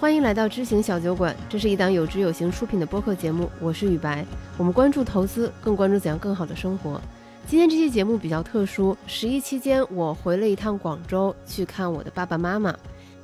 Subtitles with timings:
[0.00, 4.26] 欢迎来到知行小酒馆，这是一档有知有行出品的播客节目，我是雨白。
[4.58, 7.00] 我们关注投资，更关注怎样更好的生活。
[7.46, 12.74] 今天这期节目比较特殊，十一期间我回了一趟广州，去看我的爸爸妈妈。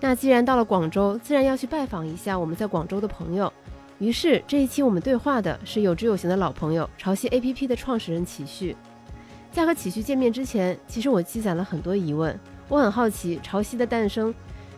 [0.00, 3.52] 那既然到了广州，自然要去拜访一下我们在广州的朋友。
[3.98, 8.74] 于是这一期我们对话的是有知有行的老朋友，潮汐 APP 的创始人启旭。
[9.52, 12.38] 在和启旭见面之前，其实我积攒了很多疑问。
[12.68, 14.32] 我很好奇，潮汐的诞生，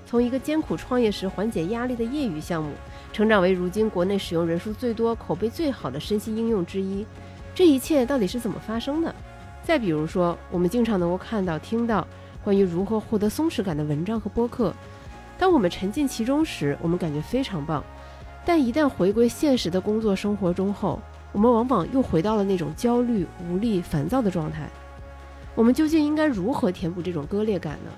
[0.05, 2.71] 从一个艰苦创业时缓解压力的业余项目，
[3.13, 7.07] 成长为如今国内使用人数最多、口碑最好的身心应用之一，
[7.55, 9.15] 这一切到底是怎么发生的？
[9.63, 12.07] 再比如说，我们经常能够看到、听到
[12.45, 14.75] 关于如何获得松弛感的文章和播客。
[15.39, 17.83] 当我们沉浸其中时，我们感觉非常棒；
[18.45, 21.01] 但一旦回归现实的工作生活中后，
[21.33, 24.69] 我们往往又回到了那种焦虑、无力、烦躁的状态。
[25.55, 27.91] 我们究竟应该如何填补这种割裂感呢？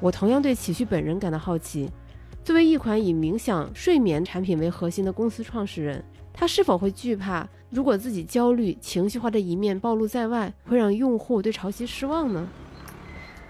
[0.00, 1.90] 我同样对启旭本人感到好奇。
[2.42, 7.46] 作为一款以冥想、睡眠产品为核心的公司创始人，他是否会惧怕？
[7.68, 12.48] 如果自己焦虑、情绪化的一面暴露在外，会让用户对潮汐失望呢？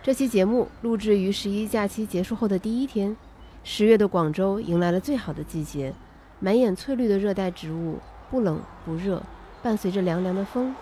[0.02, 3.16] 这期节目录制于十一假期结束后的第一天，
[3.62, 5.94] 十月的广州迎来了最好的季节，
[6.40, 7.98] 满眼翠绿的热带植物，
[8.28, 9.22] 不冷不热，
[9.62, 10.74] 伴随着凉凉的风。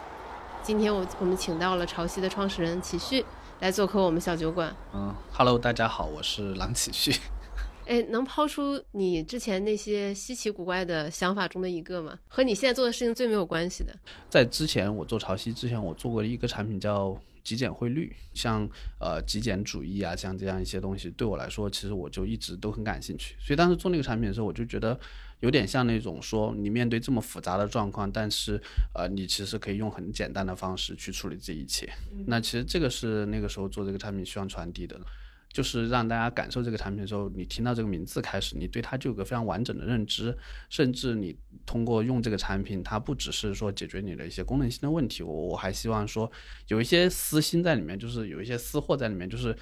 [0.62, 3.24] 今天我我们请到了潮汐的创始人启旭
[3.60, 4.74] 来做客我们小酒馆。
[4.94, 7.12] 嗯，Hello，大家好，我是郎启旭。
[7.86, 12.16] 哎，能抛出你之前那些稀奇古怪的想法中的一个吗？
[12.28, 13.92] 和你现在做的事情最没有关系的。
[14.30, 18.68] 在之前我做潮汐之前，我做过一个产品叫极简汇率，像
[19.00, 23.34] 呃极简主义啊，像这样一些东西，对我来说，其实我就一直都很感兴趣。
[23.40, 24.96] 所以当时做那个产品的时候，我就觉得
[25.40, 28.60] 有点像那种说，你面对这么复杂的状况，但是
[28.94, 31.88] 呃，你其实可以用很简单的方式去处理这一切。
[32.26, 34.98] 那其实这个是那个时候做这个产品希望传递的。
[35.50, 40.36] 就是让大家感受这个产品的时候，你听到这个名字开始，你对它就有个非常完整的认知，
[40.68, 41.34] 甚至你
[41.64, 46.30] 通过用这个产品，它不只是说解决你的一些功能性的问题，我我还希望说
[46.68, 49.56] 有一些私心在里面，就是有一些私货在里面，就是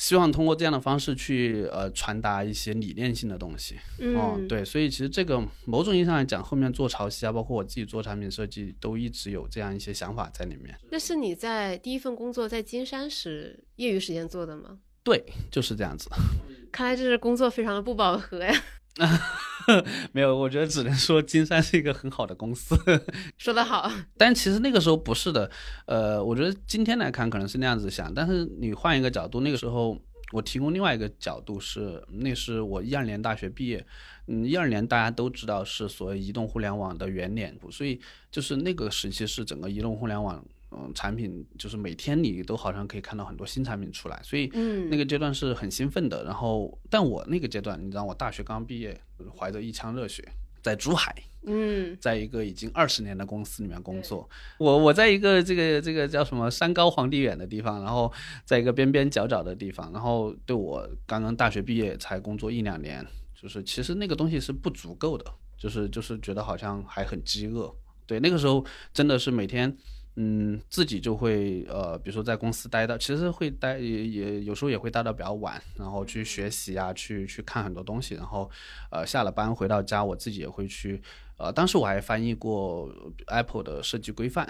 [0.00, 3.76] 希望通过这样的方式去呃传达一些理念性的东西。
[3.98, 10.74] 嗯，对，所以其实这个某种意义上来讲，后面做潮汐啊，包括我自己做产品设计，都一直有这样一些想法在里面。
[10.90, 14.78] 那是你在第一份工作在金山时业余时间做的吗？
[15.04, 16.08] 对，就是这样子。
[16.72, 18.54] 看来这是工作非常的不饱和呀。
[20.12, 22.76] 没有，我觉得只能说金山是一个很好的公司。
[23.38, 23.90] 说得好。
[24.18, 25.50] 但其实那个时候不是的。
[25.86, 29.96] 呃，我觉得今天来看可能是那样子想，但是你换一个角度，那个时候
[30.32, 33.86] 我提供另外一个角度是，那是我一二年大学毕业。
[34.26, 38.00] 嗯，一二年大家都知道是所谓移动互联网的元年，所以
[38.30, 40.44] 就是那个时期是整个移动互联网。
[40.72, 44.46] 嗯，产品就是每天你都好像可以看到很多新产品出来，所以
[44.88, 46.22] 那个阶段是很兴奋的。
[46.22, 49.00] 然后，但我那个阶段，你知道，我大学刚毕业，
[49.36, 50.22] 怀着一腔热血，
[50.62, 54.30] 在珠海，嗯，在一个已经二十年的公司里面工作。
[54.58, 58.12] 我我在一个这个这个叫什么山高皇帝远的地方，然后
[58.44, 63.04] 在一个边边角角的地方，然后对我刚刚大学毕业才工作一两年，
[63.34, 65.24] 就是其实那个东西是不足够的，
[65.58, 67.74] 就是就是觉得好像还很饥饿。
[68.06, 68.64] 对，那个时候
[68.94, 69.76] 真的是每天。
[70.16, 78.50] 嗯，自己就会呃，比如说在公司待到，其实会待也也有时候也会待到比较晚，然后去学习啊，去去看很多东西，然后
[78.90, 81.00] 呃下了班回到家，我自己也会去
[81.36, 82.92] 呃，当时我还翻译过
[83.28, 84.46] Apple 的设计规范。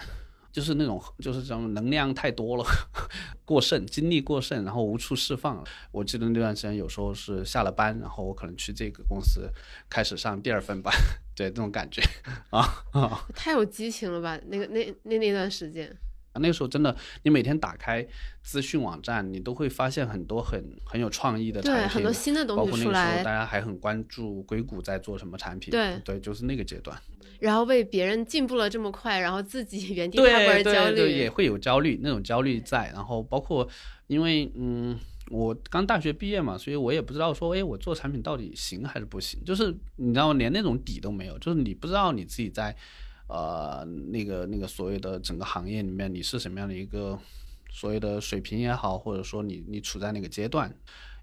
[0.52, 2.64] 就是那种，就是这种能量太多了，
[3.44, 5.64] 过剩，精力过剩，然后无处释放。
[5.92, 9.48] 我记得那段时间，有时候是下了班，然后我可能去这个公司
[9.88, 10.92] 开始上第二份班，
[11.36, 12.02] 对，这种感觉
[12.50, 12.60] 啊
[12.92, 14.38] 啊，太有激情了吧？
[14.48, 15.96] 那个那那那段时间。
[16.32, 18.06] 啊，那个时候真的，你每天打开
[18.40, 23.20] 资讯网站，你都会发现很多很很有创意的产品，对，很多新的东西出来。
[23.24, 26.96] 大家还很关注硅谷在做什么产品，对对，就是那个阶段。
[27.40, 32.90] 然后为别人进步了这么快，然后自己 原地踏步而焦虑，对也会有焦虑，那种焦虑在。
[32.94, 33.68] 然后包括
[34.06, 34.98] 因为嗯，
[35.30, 42.76] 我刚大学毕业嘛，所以我也不知道说，哎，我做产品到底行还是不行，就是你知道，连那种底都没有，就是你不知道你自己在。
[43.32, 47.16] 呃，那个那个所谓的整个行业里面，你是什么样的一个
[47.70, 50.74] 所谓的水平也好，或者说你你处在那个阶段？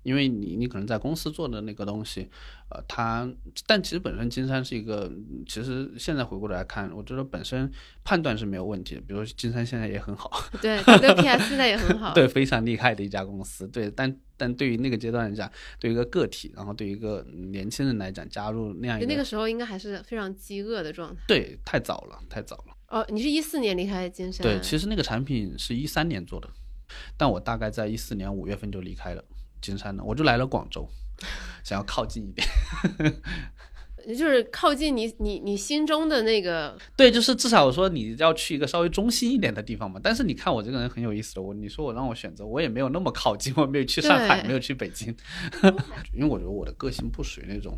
[0.03, 2.30] 因为你你可能在公司做的那个东西，
[2.69, 3.30] 呃，它，
[3.66, 5.10] 但其实本身金山是一个，
[5.48, 7.72] 其实现在回过头来看，我觉得本身
[8.04, 9.02] 判断是没有问题的。
[9.02, 10.30] 比如说金山现在也很好，
[10.62, 13.66] 对，WPS 现在也很好，对，非常厉害的一家公司。
[13.69, 15.50] 对，但但对于那个阶段来讲，
[15.80, 21.22] 对于一个个体，然后对于一个年轻人来讲，加入那样一个，那个时候应该还是非常饥饿的状态。
[21.25, 22.75] 对，太早了，太早了。
[22.90, 24.44] 哦，你是一四年离开金山？
[24.44, 26.50] 对，其实那个产品是一三年做的，
[27.16, 29.24] 但我大概在一四年五月份就离开了。
[29.62, 30.88] 金山了，我就来了广州。
[31.64, 32.48] 想要靠近一点。
[34.08, 40.00] 就是靠近你你你心中的那个，对，就是至少我说你要去一个稍微中心一点的地方嘛。
[40.02, 45.14] 但是你看我这个人很有意思的，我你说我让我选择，我也没有那么靠近，我没有去上海，没有去北京，
[46.16, 47.78] 因为我觉得我的个性不属于那种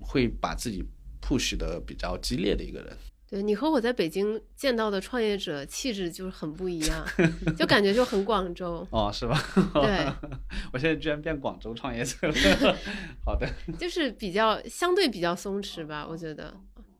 [0.00, 0.82] 会把自己
[1.20, 2.96] push 的比较激烈的一个人。
[3.30, 7.06] 对你和我在北京见到的创业者气质就是很不一样，
[7.56, 9.40] 就感觉就很广州哦，是吧？
[9.74, 10.04] 对，
[10.72, 12.34] 我现在居然变广州创业者了。
[13.24, 13.48] 好的，
[13.78, 16.52] 就是比较相对比较松弛吧，我觉得。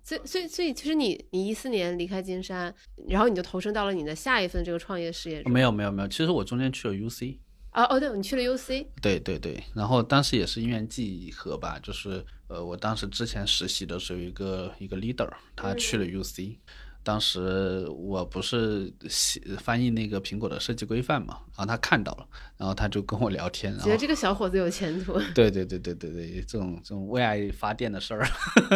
[0.03, 2.75] 所以所以所以，其实你你一四年离开金山，
[3.09, 5.53] 然后你就投身到了你的下一份这个创业事业中。
[5.53, 7.37] 没有没有没有，其实我中间去了 UC。
[7.73, 8.87] 哦哦，对，你去了 UC。
[9.01, 16.57] 对对对，然后当时也是因缘际合吧，就是呃，我当时之前实习的时候，一个一个 leader，他去了 UC，
[17.05, 22.27] 当时我不是写翻译那个苹果的设计规范嘛，然后他看到了，
[22.57, 25.17] 然后他就跟我聊天，觉得这个小伙子有前途。
[25.33, 28.27] 对对对对对对，这种这种为爱发电的事儿，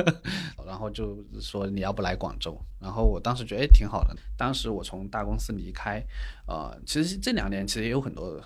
[0.65, 6.01] 然后就说你要不来广州，然后我当时觉得哎挺好的，当时我从大公司离开，
[6.47, 8.41] 呃，其实这两年其实也有很多。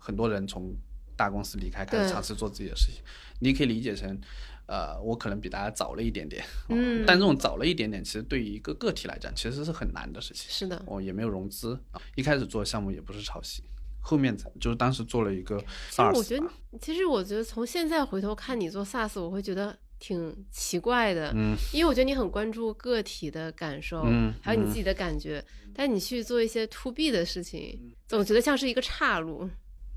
[0.00, 0.74] 很多人从
[1.16, 3.02] 大公司离开，开始尝试做自己的事情。
[3.40, 4.20] 你可以理解成，
[4.66, 6.44] 呃，我可能比大家早了一点点。
[6.68, 7.04] 嗯。
[7.06, 10.46] 但这种早了一点点，其实对于一个个体来讲，其实是很难的事情。
[10.50, 10.82] 是的。
[10.86, 13.62] 我也没有融资啊，一开始做项目也不是抄袭，
[14.00, 16.14] 后面才就是当时做了一个 SaaS。
[16.14, 16.46] 我觉得，
[16.80, 21.32] 其实我觉得从现在回头看你做 SaaS，我会觉得挺奇怪的。
[21.34, 21.56] 嗯。
[21.72, 25.44] 因为我觉得你很关注个体的感受，嗯，还有你自己的感觉，
[25.74, 29.48] 但你去做一些 To B 的事情，总觉得像是一个岔路。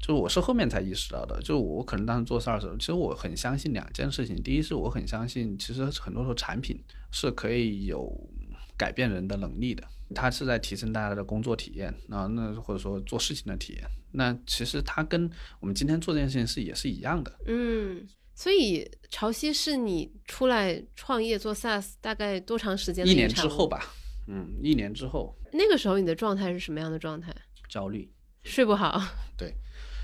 [0.01, 4.36] 就我是后面才意识到的，就我可能当时做 SaaS 时候，其实我很相信两件事情。
[4.42, 8.12] 第一是我很相信，其实很多时候产品是可以有
[8.75, 13.83] 改变人的能力的，它是在提升大家的工作体验啊，那或者说做事情的体验。
[14.12, 17.39] 那其实它跟我们今天做这件事情是也是一样的。
[17.45, 23.06] 嗯，所以潮汐是你出来创业做 SaaS 大概多长时间？
[23.07, 23.94] 一年之后吧。
[24.27, 25.36] 嗯，一年之后。
[25.53, 27.33] 那个时候你的状态是什么样的状态？
[27.69, 28.12] 焦虑，
[28.44, 29.00] 睡不好。
[29.38, 29.53] 对。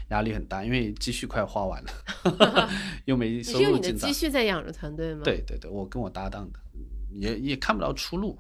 [0.10, 2.70] 压力很大，因为积蓄快花完了，
[3.06, 3.82] 又没收入进账。
[3.82, 5.22] 你的积蓄在养着团队吗？
[5.24, 6.60] 对对对，我跟我搭档的，
[7.12, 8.38] 也也看不到出路，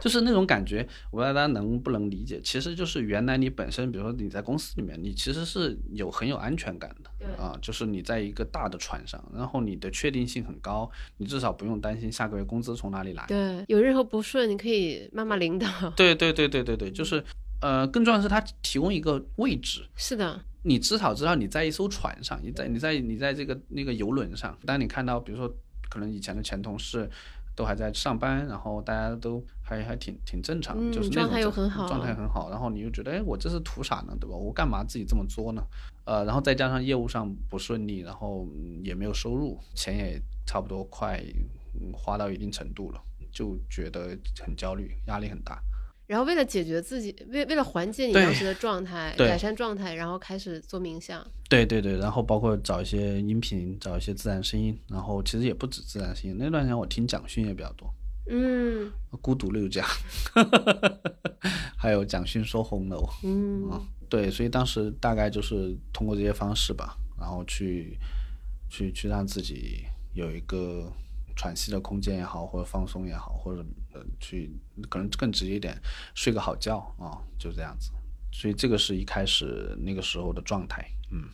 [0.00, 0.86] 就是那种感觉。
[1.10, 13.24] 我不知道大家能不能理解，其实就是原来你本身，比如说你在公司里面，你其实是有很有安全感的，啊，就是你在一个大的船上，然后你的确定性很高，你至少不用担心下个月工资从哪里来。
[13.26, 15.68] 对，有任何不顺，你可以骂骂领导。
[15.96, 17.24] 对对对对对对，就是
[17.60, 19.84] 呃，更重要的是它提供一个位置。
[19.96, 20.40] 是的。
[20.68, 24.56] 你至少知道你在一艘船上，你在你在你在这个那个游轮上。
[24.66, 25.50] 当你看到，比如说，
[25.88, 27.08] 可能以前的前同事
[27.56, 32.50] 都还在上班，然后大家都还还挺挺正常，就是状态又很好，状态很好。
[32.50, 34.14] 然后你又觉得，哎，我这是图啥呢？
[34.20, 34.36] 对吧？
[34.36, 35.62] 我干嘛自己这么作呢？
[36.04, 38.46] 呃，然后再加上业务上不顺利，然后
[38.84, 41.22] 也没有收入，钱也差不多快
[41.92, 43.00] 花到一定程度了，
[43.32, 45.58] 就觉得很焦虑，压力很大。
[46.08, 51.24] 然后为了解决自己，为为了缓解你当时的状态，改善状态，然后开始做冥想。
[51.50, 56.36] 对对对，然后包括找一些音频，找一些自然声音，然后其实也不止自然声音。
[56.38, 57.92] 那段时间我听蒋勋也比较多，
[58.30, 58.90] 嗯，
[59.20, 59.86] 孤独六讲，
[61.76, 63.70] 还有蒋勋说红楼，嗯，
[64.08, 67.98] 对，所以当时大概就是通过这些方式吧，然后去
[68.70, 69.84] 去去让自己
[70.14, 70.90] 有一个。
[71.40, 73.64] 喘息的空间也好，或者放松也好，或者
[73.98, 74.50] 呃去
[74.88, 75.76] 可能更直接一点，
[76.14, 77.90] 睡个好觉啊，就这样子。
[78.32, 81.28] 所以这个是一开始那个时候的状态，嗯。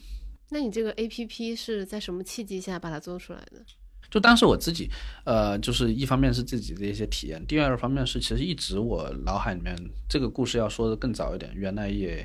[0.50, 3.64] 那你这个 A P P 是在什么契机下把它做出来的？
[4.10, 4.88] 就当时我自己，
[5.24, 9.76] 呃，就是一方面是自己的一些体验，第二方面是其实一直我脑海里面
[10.08, 12.24] 这个故事要说的更早一点，原来也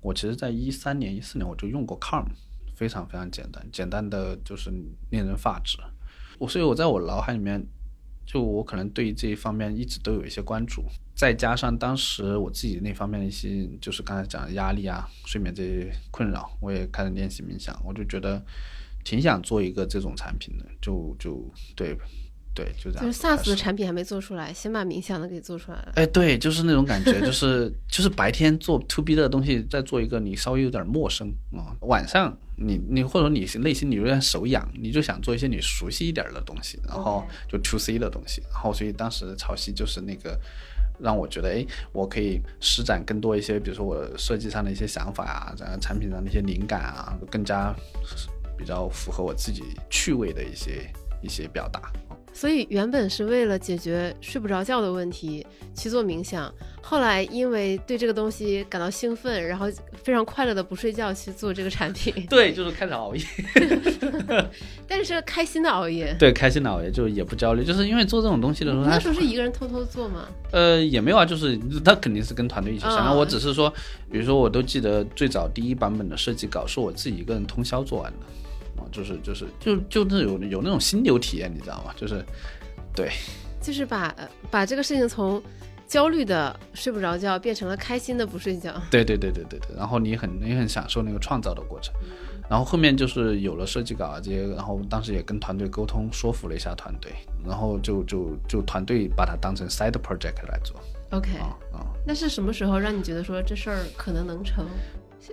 [0.00, 2.26] 我其实在一三年、一四年我就用过 Calm，
[2.74, 4.70] 非常非常简单，简单的就是
[5.10, 5.78] 令人发指。
[6.38, 7.64] 我所以，我在我脑海里面，
[8.30, 18.44] 就我可能对于这一方面一直都有一些关注，再加上当时我自己那方面的一些，就是刚才讲的压力啊、睡眠这些困扰，我也开始练习冥想，我就觉得
[19.02, 21.42] 挺想做一个这种产品的，就就
[21.74, 21.96] 对。
[22.58, 23.06] 对，就这样。
[23.06, 25.92] 就是 SaaS 的产品还没做出来，先把冥想的给做出来了。
[25.94, 31.70] 哎，对，就是那种感觉，就是就是白天做 To B 的东西，再做一个你稍微有点陌生啊。
[31.82, 38.42] 晚上你你或者你内心你有点手痒，你就想做一些你熟悉一点的东西，然后就 To C 的东西。
[38.52, 40.36] 然后所以当时潮汐就是那个
[40.98, 47.72] 让我觉得，哎，我可以施展更多一些，比如说我设计上的一些想法啊，然后产品上的一些灵感啊，更加
[48.58, 50.90] 比较符合我自己趣味的一些
[51.22, 51.92] 一些表达。
[52.32, 55.44] 所以原本是为了解决睡不着觉的问题
[55.74, 59.66] 去做冥想，后来因为对这个东西感到兴奋，然后
[60.02, 62.14] 非常快乐的不睡觉去做这个产品。
[62.30, 63.24] 对，就是开始熬夜，
[64.86, 66.14] 但是开心的熬夜。
[66.18, 70.28] 对，开心的熬夜就也不焦虑，就是因为做这种东西的时候，那时候是一个人偷偷做吗？
[70.52, 73.16] 呃，也没有啊，就是他肯定是跟团队一起想。
[73.16, 73.72] 我只是说，
[74.10, 78.18] 比如说我都记得最早第一版本的设计稿是我自己一个人通宵做完的。
[78.90, 81.92] 就是就是就就那有有那种心流体验，你知道吗？
[81.96, 82.24] 就是，
[82.94, 83.10] 对，
[83.60, 84.14] 就是把
[84.50, 85.42] 把这个事情从
[85.86, 88.72] 焦虑的睡不着觉变成了开心的不睡觉。
[88.90, 89.76] 对对对对对对。
[89.76, 91.94] 然后你很你很享受那个创造的过程。
[92.50, 97.12] 然后后面就是有了设计稿啊这些，然后当时也跟团队沟通，说服了一下团队，
[97.46, 100.80] 然后就就就团队把它当成 side project 来做。
[101.10, 101.28] OK。
[102.06, 104.64] 那是什么时候让你觉得说这事儿可能能成？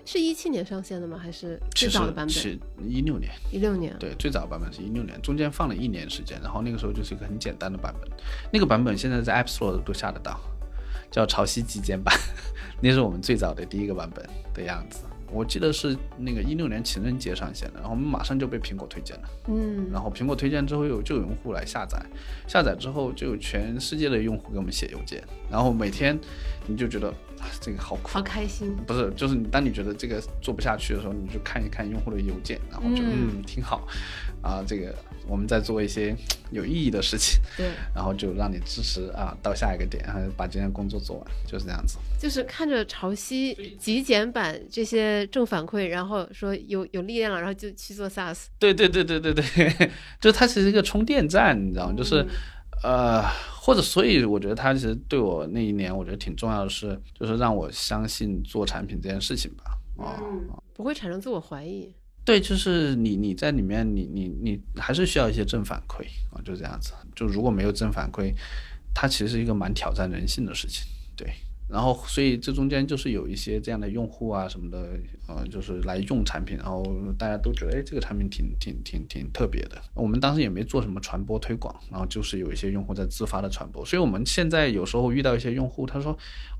[0.04, 1.18] 是一七年上线的吗？
[1.18, 2.30] 还是最早的版本？
[2.30, 3.32] 是一六年。
[3.52, 3.96] 一六年。
[4.00, 8.10] 对，最早的版本是一六年，中间放了一年时间，然后那个时候就是一个很简单的版本。
[8.52, 10.40] 那个版本现在在 App Store 都下得到，
[11.12, 12.14] 叫潮汐极简版，
[12.82, 15.04] 那是我们最早的第一个版本的样子。
[15.32, 19.30] 我记得是那个一六年情人节上线的，然后我们马上就被苹果推荐了。
[19.48, 19.90] 嗯。
[19.92, 22.04] 然后苹果推荐之后，有就有用户来下载，
[22.48, 26.18] 下载之后就有全世界的用户给我们写邮件，然后每天
[26.68, 27.14] 你就觉得。
[27.62, 28.76] 这个好苦，好开心。
[28.88, 33.88] 不是，就是你当你觉得这个做不下去的时候，你就看一看用户的邮件，然后就嗯挺好，
[34.42, 34.96] 啊，这个
[35.28, 36.16] 我们在做一些
[36.52, 41.98] 有意义的事情，对， 然后就让你支持啊，到下一个点，然后把今天工作做完，就是这样子。
[42.20, 48.46] 就是看着潮汐极简版这些正反馈，然后说有有力量了，然后就去做 SaaS。
[48.60, 49.92] 对对对对对对，
[50.22, 51.94] 就它其实一个充电站，你知道吗？
[51.98, 52.26] 就是。
[52.84, 53.24] 呃，
[53.62, 59.64] 或者所以我觉得它其实对我那一年，我觉得挺重要的是，就是让我相信做产品这件事情吧。
[59.98, 60.22] 啊，
[60.74, 61.92] 不会产生自我怀疑。
[62.26, 66.04] 对，就是你你在里面，你你你还是需要一些正反馈
[66.34, 66.92] 啊，就这样子。
[67.16, 68.34] 就如果没有正反馈，
[68.94, 70.86] 它其实是一个蛮挑战人性的事情。
[71.16, 71.28] 对。
[71.68, 74.88] 然后，所以这中间就是有一些这样的用户啊什么的，
[75.28, 76.86] 呃，就是来用产品，然后
[77.18, 79.82] 大家都觉得，哎，这个产品挺挺挺挺特别的。
[79.96, 83.84] 我们当时也没做什么传播推广，然后就是有一些用户在自发的传播。
[83.84, 86.16] 所以我们现在有时候遇到一些用户，他说，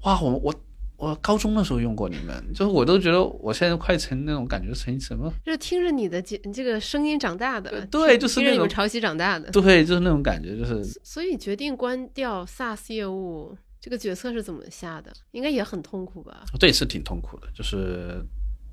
[0.06, 0.56] 哇，我我
[0.98, 5.32] 我高中的时候用过你们，就是我都觉得我现在快成那种感觉成什么？
[5.44, 10.84] 就是听着你的这这个声音长大的，对，就是那种潮汐长大的，对，就是那种感觉，就是。
[11.04, 13.58] 所以决定关掉 SaaS 业务。
[13.78, 15.14] 这个决策是怎么下的？
[15.30, 16.44] 应该也很痛苦吧？
[16.60, 17.48] 对，是挺痛苦的。
[17.54, 18.20] 就是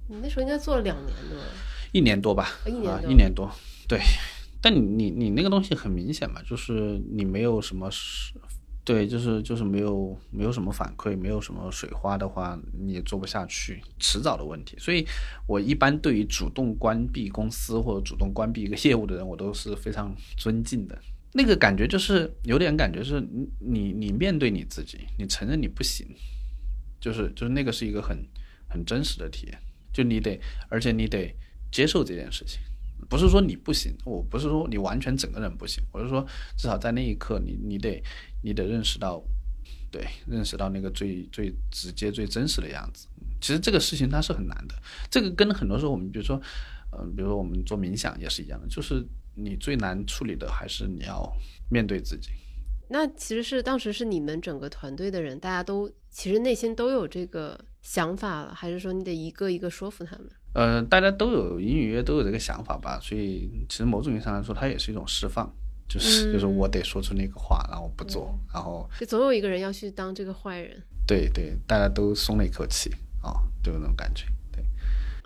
[0.09, 1.39] 你那时候应该做了两年多，
[1.93, 2.49] 一年多吧？
[2.65, 3.51] 一年多，一年多。
[3.87, 4.01] 对，
[4.63, 7.91] 但你你你那个东西很明显嘛，就是你没有什么，
[8.85, 14.77] 对，就是就是没有没有什么反馈，没有什么水花的话，你也做不下去，迟早的问题。
[14.77, 15.07] 所以
[15.47, 20.99] 我一般对于主动关闭公司或者主动关闭一个业务的人，我都是非常尊敬的。
[21.33, 23.21] 那个感觉就是有点感觉是，
[23.61, 26.07] 你你面对你自己，你承认你不行，
[27.01, 28.19] 就是就是那个是一个很
[28.69, 29.59] 很真实的体验，
[29.93, 31.33] 就你得，而且你得
[31.71, 32.61] 接受这件事情，
[33.09, 38.03] 不是说你不行，我不是说你完全整个人不行，我是说至少在那一刻，你你得
[38.43, 39.23] 你得认识到，
[39.91, 43.07] 对，认识到那个最最直接最真实的样子。
[43.41, 44.75] 其实这个事情它是很难的，
[45.11, 46.41] 这个跟很多时候我们比如说，
[46.93, 49.07] 嗯，比如说我们做冥想也是一样的，就是。
[49.35, 51.35] 你最难处理的还是你要
[51.71, 52.29] 面对自己。
[52.91, 60.29] 那其实是当时是你们整个团队的人，大家都其实内心都有这个想法了，还是说你得一个一个说服他们？
[60.55, 62.99] 呃，大家都有隐隐约约都有这个想法吧。
[63.01, 65.51] 所以其实某种意义上来说，它也是一种释放，
[65.89, 70.83] 就是就是我得说出那个话，然后不做，然后就总有一个人要去当这个坏人。
[71.07, 72.91] 对对，大家都松了一口气
[73.23, 73.33] 啊，
[73.63, 74.25] 就有那种感觉。
[74.53, 74.65] 对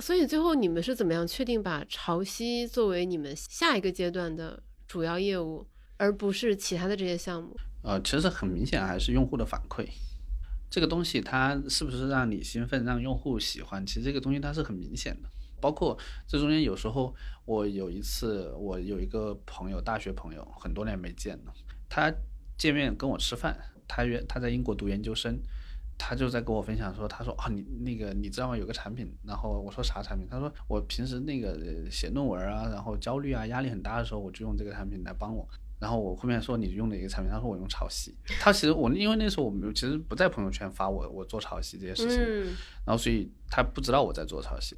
[0.00, 5.66] 所以最后你们是怎么样确定把潮汐作为你们下一个阶段的主要业务，
[5.96, 7.56] 而不是其他的这些项目？
[7.82, 9.86] 呃，其实很明显还是用户的反馈，
[10.68, 13.84] 这个东西它是不是让你兴奋，让用户喜欢？
[13.86, 15.28] 其实这个东西它是很明显的。
[15.60, 21.54] 包括这中间有时候，我有一次我有一个朋友，大学朋友，很多年没见了，
[21.88, 22.12] 他
[22.58, 23.56] 见面跟我吃饭，
[23.88, 25.38] 他约他在英国读研究生。
[25.98, 28.54] 他就在跟我分享说，他说啊，你那个你知道吗？
[28.54, 30.28] 有个产品，然后我说啥产品？
[30.30, 35.48] 他说我平时那个写论文啊，然后焦虑啊，压力很大的时候，我就用这个产品来帮我。
[35.78, 37.30] 然后我后面说你用哪个产品？
[37.32, 38.14] 他说我用潮汐。
[38.40, 42.18] 他其实我因为那时候我没有其实不在朋友圈发我我做潮汐这些事情，
[42.84, 44.74] 然后所以他不知道我在做潮汐。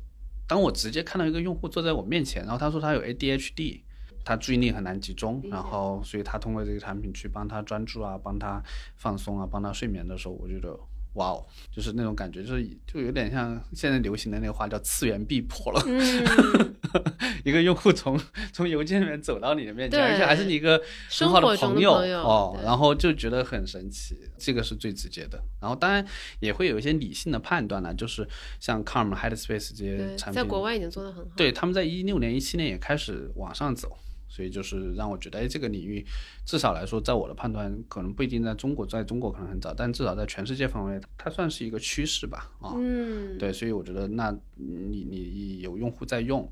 [0.47, 3.83] 当我直接看到一个用户坐在我面前，然后他说他有 ADHD，
[4.25, 8.63] 他注意力很难集中，然后所以他通过这个产品去帮他专注啊，帮他
[8.97, 10.79] 放松啊，帮他睡眠的时候，我觉得。
[11.19, 15.83] 哇哦，就是那种感觉，就是就有点像现在流行的那个话叫次元壁破了。
[15.87, 16.75] 嗯，
[17.45, 18.19] 一个用户从
[18.53, 25.43] 从邮件里面走到你的面前，而且还是你一个很生好的朋友朋友哦，然后就觉得很神奇，这个是最直接的。
[25.61, 26.05] 然后当然
[26.41, 28.27] 也会有一些理性的判断呢，就是
[28.61, 31.33] 像 Calm、Headspace 这些，产品，在国外已经做得很好。
[31.37, 33.99] 对，他们在一六年、一七年也开始往上走，
[34.29, 36.05] 所以就是让我觉得，哎，这个领域
[36.45, 46.49] 至少来说，在我的判断，可能不一定在中国，在中国可能很早，但至少在全世界范围，它算是一个趋势吧，啊、嗯，对，所以我觉得那你你有用户在用，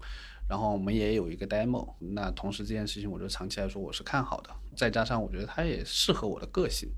[0.49, 6.88] 然后我们也有一个 demo，那同时这件事情，我觉得长期来说我是看好的，再加上我觉得它也适合我的个性，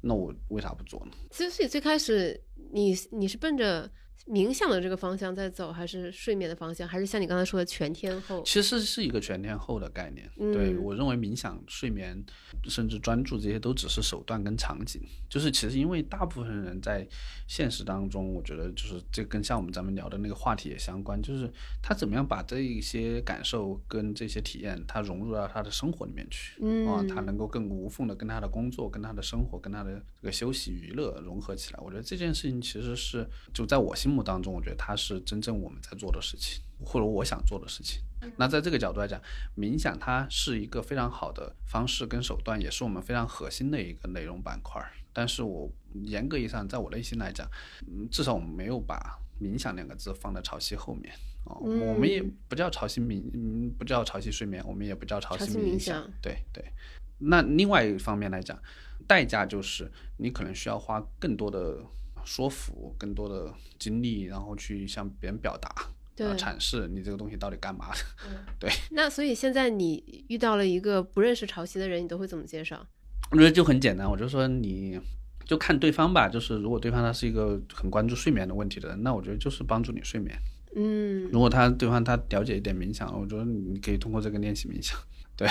[0.00, 1.12] 那我为啥不做呢？
[1.30, 2.40] 其实最开始
[2.72, 3.90] 你你是奔着
[4.26, 8.42] 冥想的这个方向在走，还是睡眠的方向，还是像你刚才说的全天候？
[8.42, 10.30] 其实是一个全天候的概念。
[10.36, 12.22] 对嗯我认为冥想、睡眠，
[12.64, 15.00] 甚至专注这些都只是手段跟场景。
[15.28, 17.06] 就是其实因为大部分人在
[17.46, 21.50] 现实当中，我觉得就是这跟像我们咱们聊的那个话题也相关，就是
[21.82, 26.58] 他怎么样把这一些感受跟这些体验，他融入到他的生活里面去。
[26.60, 31.80] 嗯啊，他能够更无缝的跟他的工作、跟他的生活、跟他的这个休息娱乐融合起来。
[31.82, 38.00] 我觉得这件事情其实是就在我心目当中，我觉得它是真正我们在做的事情，或者我想做的事情。
[38.36, 39.20] 那在这个角度来讲，
[39.56, 44.84] 冥想它是一个非常好的方式跟手段，也是我们非常核心的一个内容板块。
[45.12, 45.70] 但是我
[46.04, 47.48] 严格意义上，在我内心来讲，
[47.86, 51.12] 嗯，至少我们没有把冥想两个字放在潮汐后面
[51.44, 56.64] 哦，我们也不叫潮汐冥，嗯，不叫潮汐睡眠，我们也不叫潮汐冥想对对。
[57.18, 58.60] 那另外一方面来讲，
[59.06, 61.78] 代价就是你可能需要花更多的
[62.24, 65.74] 说服、更多的精力，然后去向别人表达。
[66.14, 68.00] 对呃，阐释你这个东西到底干嘛的？
[68.58, 72.84] 对那所以现在你遇到了一个不认识潮汐的人，你都会怎么介绍？
[73.30, 75.00] 我觉得就很简单，我就说你
[75.44, 80.36] 就看对方吧，就是如果对方他是一个很关注睡眠的问题的人，那我觉得就是帮助你睡眠。
[80.74, 84.98] 嗯，如果他对方他了解一点冥想，我觉得你可以通过这个练习冥想。
[85.36, 85.48] 对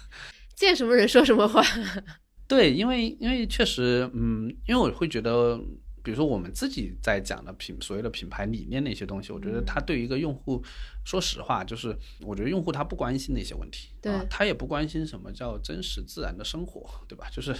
[0.56, 1.62] 见什么人说什么话。
[2.48, 5.60] 对，因为因为确实，嗯，因为我会觉得，
[6.06, 10.62] 比如说我们自己在讲的品所谓的品牌理念那些东西，我觉得它对于一个用户，
[11.04, 17.28] 说实话，就是我觉得用户他不关心那些问题，对啊，他也不关心什么叫真实自然的生活，对吧？
[17.32, 17.52] 就是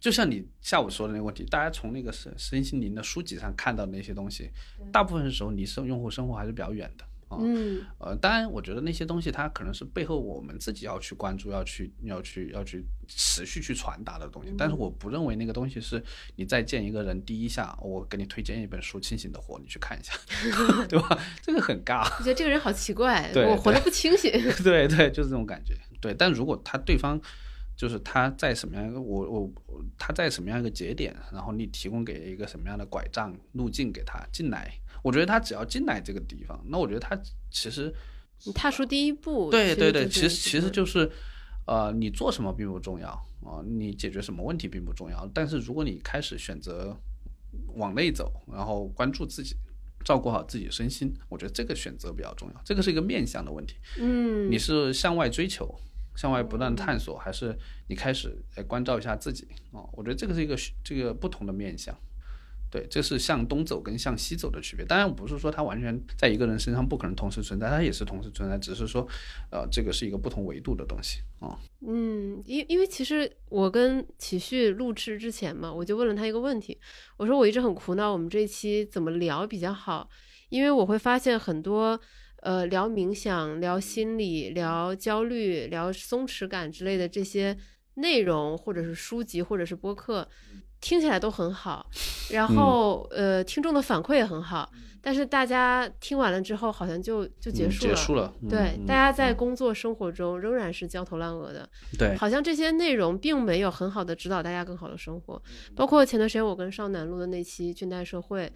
[0.00, 4.50] 就像你下午说的那个问题，大家从那个身身心灵的书籍上看到的那些东西，
[4.90, 7.04] 大部分时候离生用户生活还是比较远的。
[7.30, 14.52] 啊，嗯呃，当然，我觉得那些东西它可能是背后我们自己要去关注、要去、要去、要去持续去传达的东西。
[14.58, 16.02] 但是我不认为那个东西是
[16.34, 20.12] 你再见一个人第一下，我给你推荐一本书《清醒的活》，你去看一下，
[20.90, 21.16] 对吧？
[21.40, 22.02] 这个很尬。
[22.18, 24.32] 我觉得这个人好奇怪，对我活得不清醒。
[24.64, 25.74] 对对，就是这种感觉。
[26.00, 27.20] 对，但如果他对方
[27.76, 37.18] 就是他在什么样一个我我我他在什么样一个节点，然后你提供给一个什么样的拐杖路径给他进来，我觉得他只要进来这个地方，那我觉得他
[37.50, 37.94] 其实
[38.44, 41.10] 你踏出第一步，对对对，其实其实就是，
[41.66, 43.10] 呃，你做什么并不重要
[43.42, 45.28] 啊、你解决什么问题并不重要。
[45.32, 46.94] 但是如果你开始选择
[47.74, 49.56] 往内走，然后关注自己，
[50.04, 52.60] 照顾好自己的身心，我觉得这个选择比较重要。
[52.64, 55.74] 这个是一个面向的问题，嗯，你是向外追求，
[56.16, 57.56] 向外不断探索，还是
[57.88, 61.96] 你开始来关照一下自己啊、我觉得这个是一个这个不同的面向。
[62.70, 64.84] 对，这是向东走跟向西走的区别。
[64.84, 69.06] 当然不是说它完全在一个人身上不可能同时存在，它也是同时存在，只是说，
[69.50, 76.78] 呃，这个是一个不同维度的东西啊、嗯，因因为其实我跟启旭录制之前嘛，我就问了他一个问题，
[77.16, 80.08] 我说我一直很苦恼，我们这一期怎么聊比较好？
[80.48, 82.00] 因为我会发现很多
[82.42, 87.56] 呃聊冥想、聊心理、聊焦虑、聊松弛感之类的这些
[87.94, 90.28] 内容，或者是书籍，或者是播客，
[90.80, 91.84] 听起来都很好，
[92.32, 94.70] 然后、呃听众的反馈也很好，
[95.02, 97.94] 但是大家听完了之后好像就就结嗯束了。
[97.94, 98.34] 结束了。
[98.42, 105.40] 嗯对，嗯大家在工作生活中仍然是焦头烂额的，对好像这些内容并没有很好的指导大家更好的生活。
[105.76, 108.46] 包括前段时间我跟少南录的那期《倦怠社会》，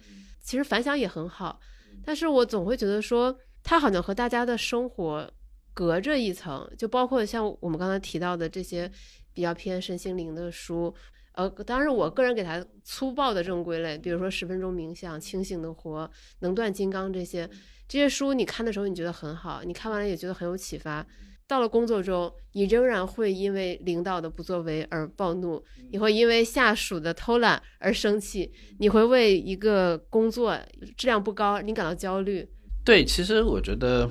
[0.41, 1.59] 其实反响也很好，
[2.03, 5.29] 但是我总会觉得说，它好像和大家的生活
[5.73, 8.91] 隔着一层，就包括像我们刚才提到的这些
[9.33, 10.93] 比较偏身心灵的书。
[11.35, 17.49] 呃，当然，我个人给他粗暴的这种归类，比如说十分钟冥想、清醒的活、能断金刚这些，
[17.87, 21.05] 这些书你看的时候你觉得很好，你看完了也觉得很有启发。
[21.47, 30.59] 到了工作中，你仍然会因为领导的不作为而暴怒，你会因为下属的偷懒而生气，你会为一个工作
[30.97, 32.49] 质量不高你感到焦虑。
[32.83, 34.09] 对，其实我觉得，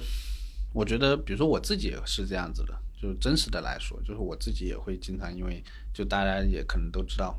[0.73, 5.61] 我觉得，比如说我自己也是这样子的，就是真实的来说，就是我自己也会经常因为，
[5.95, 7.39] 就大家也可能都知道，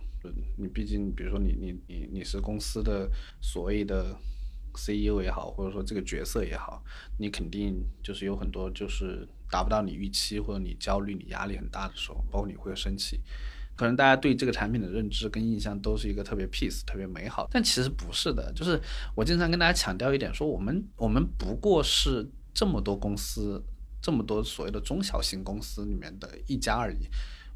[0.58, 3.08] 你毕竟，比如说你你你你是公司的
[3.42, 4.18] 所谓的
[4.74, 6.84] CEO 也好，或者说这个角色也好，
[7.20, 13.20] 你肯定就是有很多就是达不到你预期，或者你焦虑、你压力很大的时候，包括你会生气。
[13.78, 18.50] 可能大家对这个产品的认知跟印象都是一个特别 peace、特别美好，但其实不是的。
[18.54, 18.80] 就是
[19.14, 23.62] 我经常跟大家强调一点，说我们我们不过是这么多公司、
[24.02, 27.06] 这么多所谓的中小型公司里面的一家而已，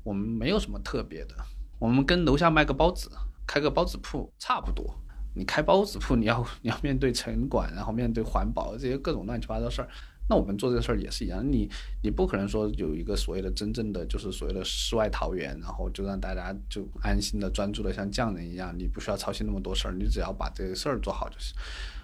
[0.10, 1.36] 我们没有什么特别的。
[1.78, 3.12] 我们跟楼下卖个包子、
[3.46, 5.00] 开个包子铺差不多。
[5.36, 9.90] 你开包子铺，你要 你要面对城管，然后面对环保这些各种乱七八糟事儿。
[10.28, 11.70] 那我们做这事儿也是一样，你
[12.02, 21.56] 你不可能说有一个所谓的真正的就是所谓的世外桃源，然后就让大家就安心的专注的像匠人一样，你不需要操心那么多事儿，你只要把这个事儿做好就行。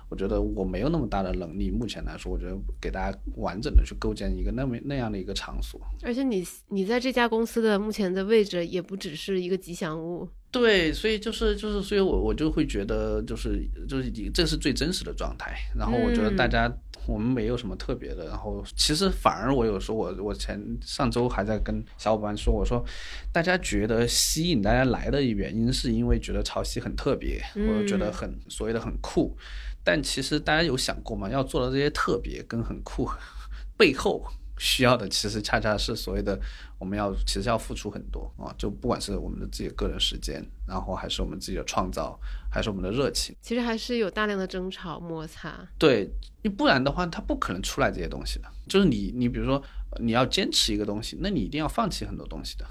[0.10, 5.80] 我觉得我没有那么大的能力，目前来说，我觉得给大家完整的去构建一个那么那样的一个场所。
[6.04, 10.28] 而且你你在这家公司的目前的位置也不只是一个吉祥物。
[10.52, 15.54] 对，所以就是就是，所以我我就会觉得就是就是这是最真实的状态。
[15.78, 16.72] 然后我觉得大家。
[17.08, 22.84] 我们没有什么特别的，然后其实反而我有时候我我前上周还在跟小伙伴说，我说
[23.32, 29.38] 大家觉得吸引大家来的原因是因为觉得潮汐很特别，或者觉得很所谓的很酷，
[29.84, 31.30] 但其实大家有想过吗？
[31.30, 33.10] 要做到这些特别跟很酷
[33.78, 34.26] 背后。
[34.58, 36.40] 需要的其实恰恰是所谓的，
[36.80, 45.68] 我们要其实要付出很多啊，就不管是我们的自己个人时间，然后还是我们自己的创造，还是我们的热情，其实还是有大量的争吵摩擦。
[45.78, 46.10] 对，
[46.44, 48.46] 你不然的话，它不可能出来这些东西的。
[48.68, 49.62] 就是你，你比如说
[50.00, 52.66] 你要坚持一个东西，那你一定要放弃很多东西的。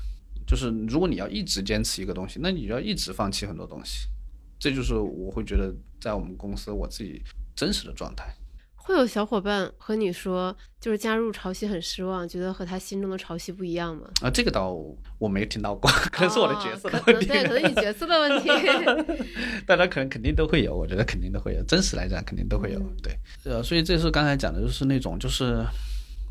[0.47, 4.09] 就是如果你要一直坚持一个东西，那你就要一直放弃很多东西。
[4.59, 7.23] 这就是我会觉得在我们公司我自己
[7.55, 8.35] 真实的状态。
[8.87, 14.03] 会有小伙伴和你说，就是加入潮汐很失望，觉得和他心中的潮汐不一样吗？
[14.21, 14.77] 啊，这个倒
[15.19, 17.25] 我没听到过，可能是我的角色问题。
[17.25, 18.51] 对，可能你角色的问题。
[19.67, 21.65] 大家可能肯定都会有，我觉得肯定都会有。
[21.65, 22.79] 真实来讲，肯定都会有。
[23.03, 25.65] 对，呃，所以这是刚才讲的，就是那种，就是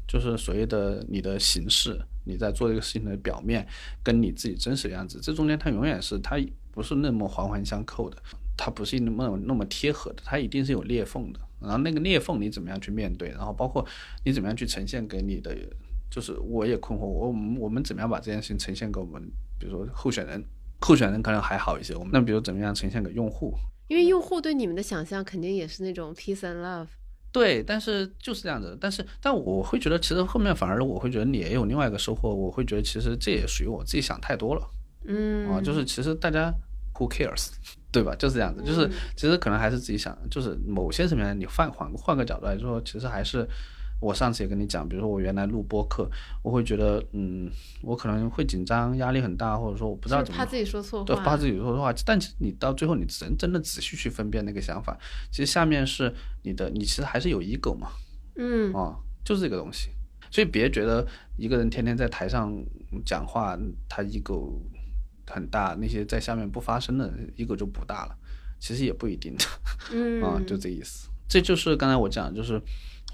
[0.08, 3.68] 就是所谓的你的形式，你在做这个事情的表面，
[4.04, 6.38] 跟你自己真实的样子，这中间它永远是它
[6.70, 8.18] 不是那么环环相扣的，
[8.56, 11.40] 它不是那么那么贴合的，它一定是有裂缝的。
[11.64, 13.30] 然后那个裂缝你怎么样去面对？
[13.30, 13.86] 然后包括
[14.24, 15.56] 你怎么样去呈现给你的，
[16.12, 19.22] 就是我也困惑，我我们怎么样把这件事情呈现给我们，
[19.60, 20.44] 比如说候选人，
[20.82, 21.96] 候选人可能还好一些。
[21.96, 23.54] 我们那比如怎么样呈现给用户？
[23.88, 26.88] 因为用户对你们的想象肯定也是那种 peace and love。
[27.32, 28.78] 对，但是就是这样子。
[28.80, 32.30] 但是但我会觉得，其实后面反而我会觉得你也有另外一个收获。
[32.30, 34.62] 我会觉得其实这也属于我自己想太多了。
[35.06, 36.54] 嗯啊，就是其实大家
[36.94, 37.50] who cares。
[37.94, 38.16] 对吧？
[38.16, 43.48] 就是这样子，就是其实可能还是自己想，就是某些层面，你换换换个角度来说，其实还是
[44.02, 46.10] 我上次也跟你讲，比如说我原来录播客，
[46.42, 47.48] 我会觉得，嗯，
[47.84, 51.94] 我可能会紧张，压力很大，或者说我不知道怎么，怕自己说错话，对，怕自己说错话。
[52.04, 54.98] 但其实你到最后，你真真的仔细去分辨那个想法，
[55.30, 57.90] 其实下面是你的，你其实还是有 ego 嘛，
[58.38, 59.90] 嗯，啊，就是这个东西。
[60.32, 61.06] 所以别觉得
[61.38, 62.52] 一个人天天在台上
[63.06, 63.56] 讲话，
[63.88, 64.60] 他 ego。
[65.26, 68.16] 很大，那些在下面不发声的一个就不大了，
[68.60, 69.46] 其实也不一定的，
[69.92, 71.10] 嗯啊，就这意思。
[71.28, 72.62] 这就是刚才我讲，就是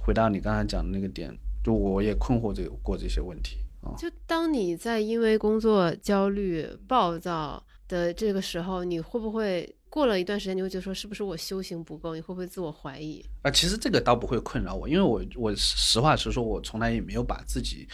[0.03, 3.95] 回到你刚才讲的那个点，就我也困惑这过这些问题啊。
[3.97, 12.15] 就当你在因为工作焦虑、暴躁的这个时候，你会不会过了一段时间，你会觉得说是不是我修行不够？
[12.15, 13.23] 你会不会自我怀疑？
[13.43, 17.87] 啊，其实这个倒不会困扰我，因为我我实话实说，我从来也没有把自己。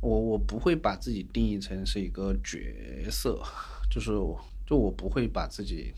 [0.00, 2.58] 我我不会把自己定义成是一个角
[3.10, 3.42] 色，
[3.90, 4.12] 就是
[4.66, 5.92] 就我不会把自己，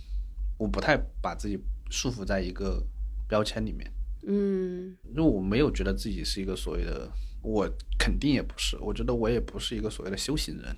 [0.59, 1.59] 我不太把自己
[1.91, 2.83] 束缚在一个
[3.29, 3.91] 标签里面。
[4.27, 7.11] 嗯，就我没有觉得自己是一个所谓的，
[7.43, 8.77] 我肯定也不是。
[8.79, 10.77] 我觉得我也不是一个所谓的修行人，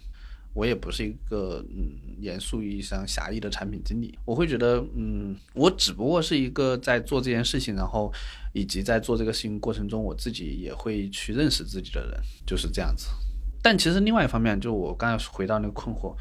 [0.55, 4.19] 我也不是一个嗯严肃意义上狭义的产品经理。
[4.25, 8.13] 我会觉得，嗯，我只不过是一个在做这件事情，然后。
[8.57, 13.09] 以及在做这个事情过程中，我自己也会去认识自己的人，就是这样子。
[13.61, 16.15] 但其实另外一方面，就我刚才回到那个困惑，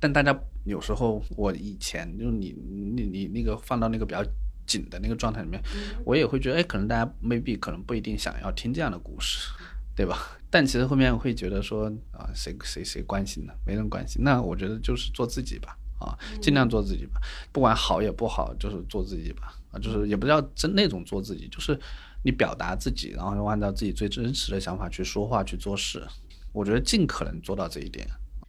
[0.00, 2.56] 但大家有时候，我以前就是你
[2.96, 4.24] 你你那个放到那个比较
[4.66, 5.60] 紧的那个状态里面，
[6.02, 9.50] 我也会觉得，哎，可能大家 maybe 可能不一定想要听这样的故事，
[9.96, 10.38] 对吧？
[10.50, 13.52] 但其实后面会觉得说，啊，谁谁谁关心呢？
[13.66, 14.22] 没人关心。
[14.22, 15.76] 那我觉得就是做自己吧。
[15.98, 17.18] 啊，尽量做自己吧，
[17.50, 19.54] 不管好也不好，就是做自己吧。
[19.72, 21.78] 啊，就是也不叫真那种做自己，就是
[22.22, 26.06] 你表达自己，然后按照自己最真实的想法去说话去做事。
[26.52, 28.06] 我觉得尽可能做到这一点，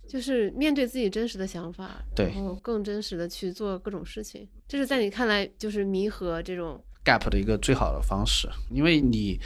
[0.10, 4.46] 就是面对自己真实的想法，对，然后更真实的去做各种事情。
[4.68, 8.50] 这是在你看来，就是弥合这种 gap 的一个最好的方式。
[8.70, 9.40] 因为你，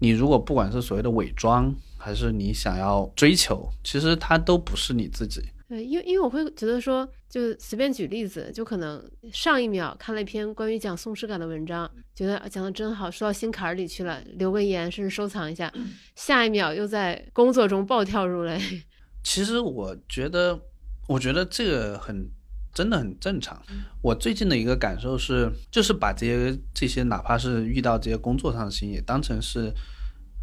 [0.00, 5.42] 你如果不管是所谓的伪装，还是你想要追求，其实它都不是你自己。
[5.66, 9.02] 对，因为因为我会觉得说，就随便举例子，就可能
[9.32, 15.72] 上一秒看了一篇关于讲松弛感的文章，觉得讲的真好，说到心坎儿里去了，留个言甚至收藏一下，
[16.14, 18.60] 下一秒又在工作中暴跳如雷。
[19.24, 20.60] 其实我觉得，
[21.08, 22.28] 我觉得这个很
[22.74, 23.60] 真的很正常。
[24.02, 29.72] 我最近的一个感受是，就是把这些这些，哪怕是遇到这些工作上的事情，也当成是，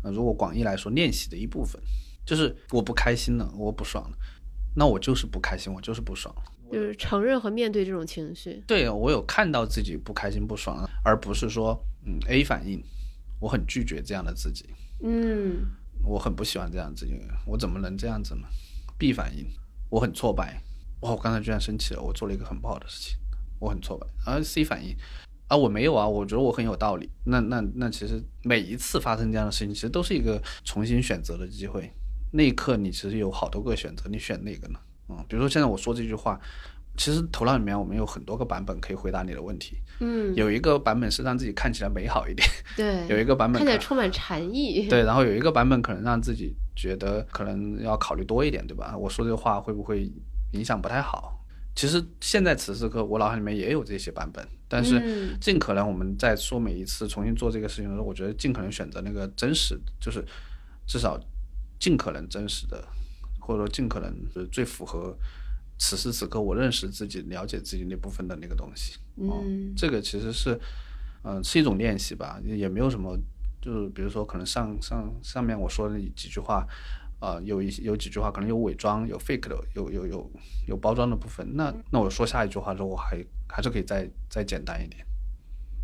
[0.03, 1.79] 呃，如果广义来说，练习的一部分。
[2.23, 4.17] 就是我不开心了，我不爽了，
[4.75, 6.43] 那我就是不开心，我就是不爽了。
[6.71, 8.63] 就是承认和面对这种情绪。
[8.65, 12.81] 对我有看到自己不开心不爽了，而不是说，嗯，A 反应，
[13.39, 14.69] 我很拒绝这样的自己。
[15.03, 15.65] 嗯，
[16.05, 17.05] 我很不喜欢这样子，
[17.45, 18.47] 我怎么能这样子呢
[18.97, 19.45] ？B 反应，
[19.89, 20.61] 我很挫败，
[21.01, 23.17] 哇，我刚才居然生气了，我做了一个很不好的事情，
[23.59, 24.07] 我很挫败。
[24.25, 24.95] 而 C 反应，
[25.47, 27.09] 啊，我没有啊，我觉得我很有道理。
[27.25, 31.91] 那那那其实每一次发生这样的事情，其实都是一个重新选择的机会。
[32.31, 34.79] 那一刻，你其实有好多个选择，你选哪个呢？
[35.09, 36.39] 嗯，比如说现在我说这句话，
[36.95, 39.77] 其实头脑里面我们有很多个版本可以回答你的问题。
[39.99, 48.97] 嗯，有一个版本是让自己看起来美好一点，对，有一个版本看起来充满禅意，对，然后有一个版本可能让自己觉得可能要考虑多一点，对吧？
[48.97, 50.09] 我说这话会不会
[50.51, 51.43] 影响不太好？
[51.75, 60.25] 其实现在此时此刻，我脑海里面也有这些版本，但是尽可能我们在说每一次重新做这个事情的时候，我觉得尽可能选择那个真实，就是
[60.87, 61.19] 至少。
[61.81, 62.87] 尽可能真实的，
[63.39, 65.17] 或者说尽可能是最符合
[65.79, 68.99] 此时此刻我认识自己、了解自己那部分的那个东西。
[69.15, 70.61] 嗯，这个其实是，
[71.23, 73.17] 嗯，是一种练习吧，也没有什么，
[73.59, 76.67] 就是比如说可能上上上面我说的几句话，
[77.21, 80.31] 啊，有一有几句话可能有伪装、有 fake 的、有有有
[80.67, 81.47] 有包装的部分。
[81.55, 85.05] 那那我说下一句话的时候，我还还是可以再再简单一点，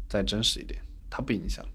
[0.09, 1.65] 再真实一点，它不影响。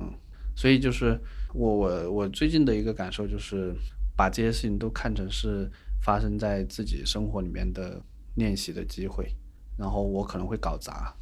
[0.00, 0.12] 嗯，
[0.56, 1.20] 所以就是。
[1.56, 3.72] 我我我最近的一个感受就是，
[4.16, 5.70] 把这些事情都看成是
[6.02, 8.02] 发生在自己生活里面的
[8.34, 9.32] 练习的机会，
[9.78, 11.14] 然后我可能会搞砸，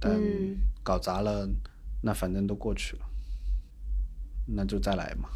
[0.00, 0.18] 但
[0.82, 1.46] 搞砸了，
[2.00, 3.02] 那反正都过去了，
[4.46, 5.28] 那就再来嘛。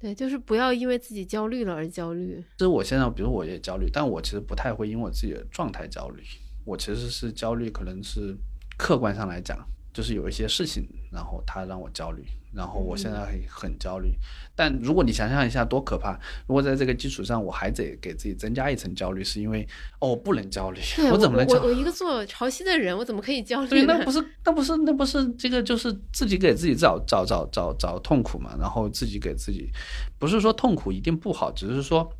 [0.00, 2.42] 对，就是不要因为自己焦虑了而焦虑。
[2.56, 6.22] 其实我现在，比如我也焦虑，但我其实不太会因为我自己的状态焦虑，
[6.64, 8.34] 我其实是焦虑，可能是
[8.78, 9.58] 客观上来讲。
[9.92, 14.12] 就是有一些事情，然后他让我焦虑，然后我现在很很焦虑。
[14.54, 16.18] 但如果你想象一下，多可怕！
[16.46, 19.66] 如果在这个基础上，我还得给自己增加一层焦虑，是因为
[20.00, 21.46] 哦，我不能焦虑， 我怎么能？
[21.46, 23.68] 我我一个做潮汐的人，我怎么可以焦虑？
[23.68, 28.54] 对，那不是那不是那不是这个，就是自己给自己找找找找找痛苦嘛。
[28.60, 29.70] 然后自己给自己，
[30.18, 32.12] 不是说痛苦一定不好，只是说，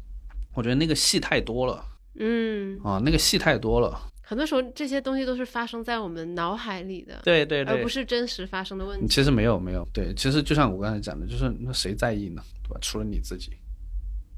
[0.54, 1.84] 我觉得那个戏太多了。
[2.18, 2.80] 嗯。
[2.82, 4.09] 啊，那个戏太多了。
[4.30, 9.08] 很多时候这些东西都是发生在我们脑海里的，对对对，而不是真实发生的问题。
[9.08, 12.78] 其实没有没有，对，其实就像我刚才讲的，就是那谁在意呢，对吧？
[12.80, 13.50] 除了你自己，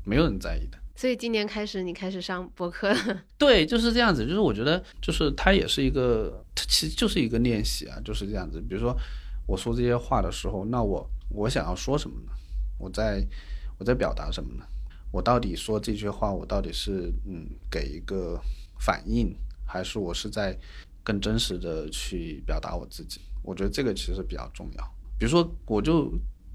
[0.03, 0.79] 没有人在意的。
[0.97, 4.25] 所以今年开始你开始上博客了， 对，就是这样子。
[4.27, 8.63] 就是我觉得，就是它也是一个，它其实就是一个练习啊，就是这样子。
[8.67, 8.97] 比如说
[9.47, 12.33] 我说这些话的时候，那我我想要说什么呢？
[12.79, 13.23] 我在
[13.79, 14.65] 我在表达什么呢？
[15.11, 18.41] 我到底说这句话，我到底是嗯给一个
[18.81, 19.37] 反应？
[19.73, 20.55] 还是我是在
[21.03, 24.85] 更真实的去表达我自己，我觉得这个其实比较重要。
[25.19, 26.13] 比如说，我就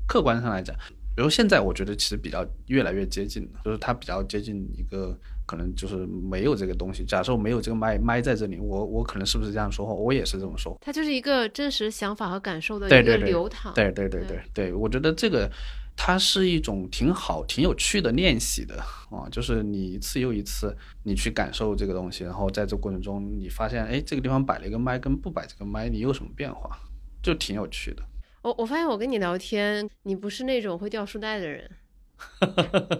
[0.08, 0.76] 客观上来讲，
[1.16, 7.04] 比如现在我觉得其实比较越来越接近了，就是它比较接近一个可能就是没有这个东西。
[7.04, 9.92] 假设我没有这个麦麦在这里，我我可能是不是这样说话？
[9.92, 10.78] 我也是这么说。
[10.80, 13.74] 它就是一个真实想法和感受的一个流淌。
[13.74, 15.52] 对对对对对，我觉得这个。
[16.00, 18.80] 它是一种挺好、挺有趣的练习的
[19.10, 26.80] 啊，就是你一次又一次，你去感受这个东西，然后在这过程中，你发现，哎，这个地方摆了一个麦，跟不摆这个麦，你有什么变化，
[27.22, 28.04] 就挺有趣的。
[28.44, 31.70] 我我发现我跟你聊天，你不是那种会掉书袋的人，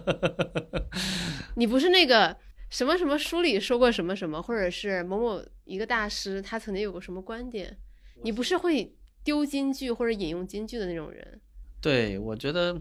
[1.54, 2.36] 你不是那个
[2.68, 7.78] 什么什么书里说过什么什么，或者是某某一个大师他曾经有过什么观点，
[8.22, 11.40] 你不是会丢金句或者引用金句的那种人。
[11.80, 12.74] 对，我觉得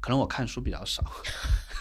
[0.00, 1.02] 可能我看书比较少，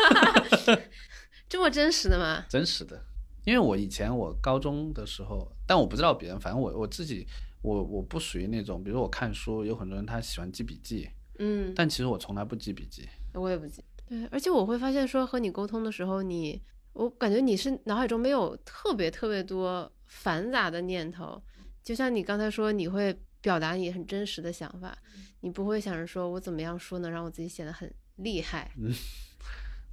[1.50, 2.46] 这么真实的吗？
[2.50, 3.04] 真实的，
[3.44, 7.28] 因为我以前我高中的时候，但我不知道别人，反正我我自己，
[7.62, 13.84] 我我不属于那种，比如我看书，有很多人他喜欢记笔记，嗯，但其实我从来不记笔记，我也不记。
[14.08, 16.62] 对，而且我会发现说和你沟通的时候，你
[16.94, 21.42] 我感觉你是脑海中没有特别特别多繁杂的念头，
[21.84, 24.98] 就像你刚才说，你会表达你很真实的想法。
[25.42, 28.72] 你不会想着说，我怎么样说能让我自己显得很厉害？
[28.78, 28.94] 嗯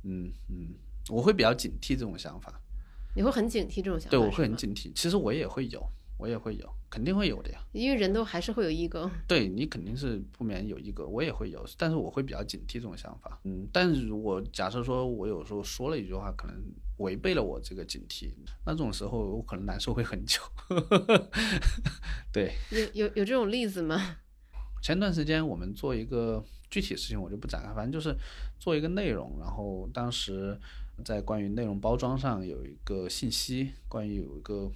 [0.05, 0.75] 嗯嗯，
[1.09, 2.61] 我会比较警惕这种想法。
[3.17, 4.11] 你会很警惕这种想法？
[4.11, 4.93] 对，我会很警惕。
[4.95, 5.83] 其实我也会有，
[6.19, 7.59] 我也会有，肯定会有的呀。
[7.73, 9.11] 因为人都还是会有 ego。
[9.27, 13.41] 对你肯定是不免有一个，我也会有，但是我会比较警惕这种想法。
[13.45, 16.55] 嗯，但是我假设说我有时候说了一句话，可能
[16.99, 18.31] 违背了我这个警惕，
[18.67, 20.41] 那这种时候我可能难受会很久。
[22.31, 24.19] 对，有有有这种例子吗？
[24.83, 28.17] 前段时间我们做一个具体事情，我就不展开，反正就是
[28.59, 30.59] 做一个内容，然后当时
[31.05, 34.71] 在关于内容包装上有一个信息，关于有一个。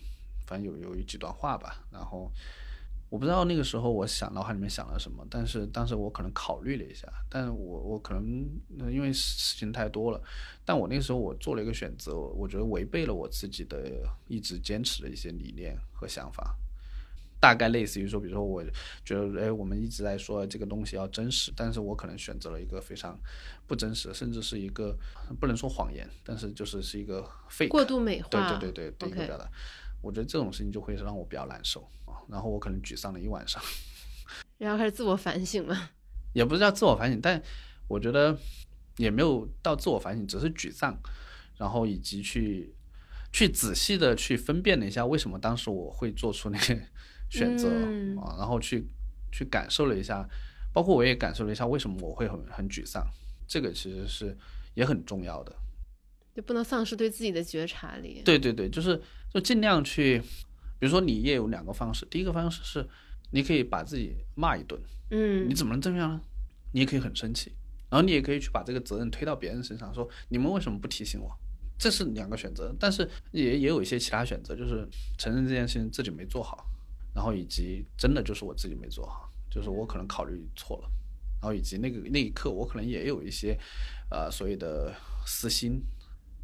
[0.45, 2.31] 反正有有几段话吧，然后
[3.09, 10.21] 我不知道那个时候我想脑海里面想了什么，但是当时我可能考虑了一下，但是我我可能因为事情太多了，
[10.65, 16.55] 但我那个时候我做了一个选择，我觉得违背了我自己的一直坚持的一些理念和想法，
[17.43, 18.63] 大概类似于说，比如说我
[19.05, 23.19] 觉得哎，我们一直在说这个东西要真实，但是我可能选择了一个非常
[23.67, 24.97] 不真实，甚至是一个
[25.41, 29.51] 不能说谎言，但是就是是一个 fake 过度美化，对对对对，一个表达。
[30.01, 33.61] 我觉得这种事情就会让我比较难受啊，然后我可能沮丧了一晚上，
[34.59, 35.91] 然后开始自我反省了，
[36.35, 37.43] 也不是叫自我反省，但
[37.89, 38.39] 我觉得
[38.99, 40.97] 也没有到自我反省，只是沮丧，
[41.57, 42.73] 然后以及去
[43.33, 46.81] 去仔细的去分辨了一下为什么当时我会做出那个
[47.33, 47.69] 选择
[48.21, 48.87] 啊，然后去
[49.33, 50.29] 去感受了一下，
[50.73, 53.07] 包括我也感受了一下为什么我会很很沮丧，
[53.47, 54.37] 这个其实是
[54.75, 55.57] 也很重要的。
[56.35, 58.23] 就不能丧失对自己的觉察力。
[58.25, 59.01] 对对对，就是
[59.33, 60.19] 就尽量去，
[60.79, 62.87] 比如说你也有两个方式，第一个方式是
[63.31, 64.79] 你可以把自己骂一顿，
[65.11, 66.21] 嗯，你怎么能这样呢？
[66.73, 67.53] 你也可以很生气，
[67.91, 71.31] 然后你也可以去把这个责任推到别人身上，说你们为什么不提醒我？
[71.79, 76.65] 这是两个选择，但是也也有一些其他选择，就是承认这件事情自己没做好，
[77.15, 80.91] 然后以及真的就是我自己没做好，就是我可能考虑错了，
[81.41, 83.59] 然后以及那个那一刻我可能也有一些
[84.11, 84.95] 呃所谓的
[85.27, 85.83] 私心。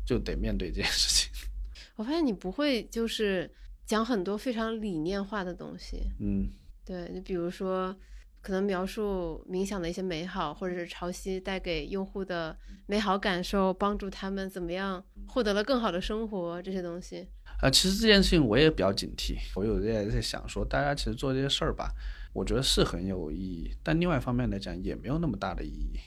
[0.08, 1.30] 就得面对这件事情。
[1.94, 3.54] 我发现你不会就是
[3.84, 6.10] 讲很多非常理念化的东西。
[6.18, 6.48] 嗯，
[6.82, 7.94] 对你比如说，
[8.40, 17.28] 可能描述冥想的一些美好，或者是潮汐带给用户的美好感受，帮助他们怎么样获得了更好的生活这些东西。
[17.60, 19.36] 啊，其实这件事情我也比较警惕。
[19.54, 21.92] 我有在在想说，大家其实做这些事儿吧，
[22.32, 25.98] 我觉得是很有意义，但另外一方面来讲也没有那么大的意义。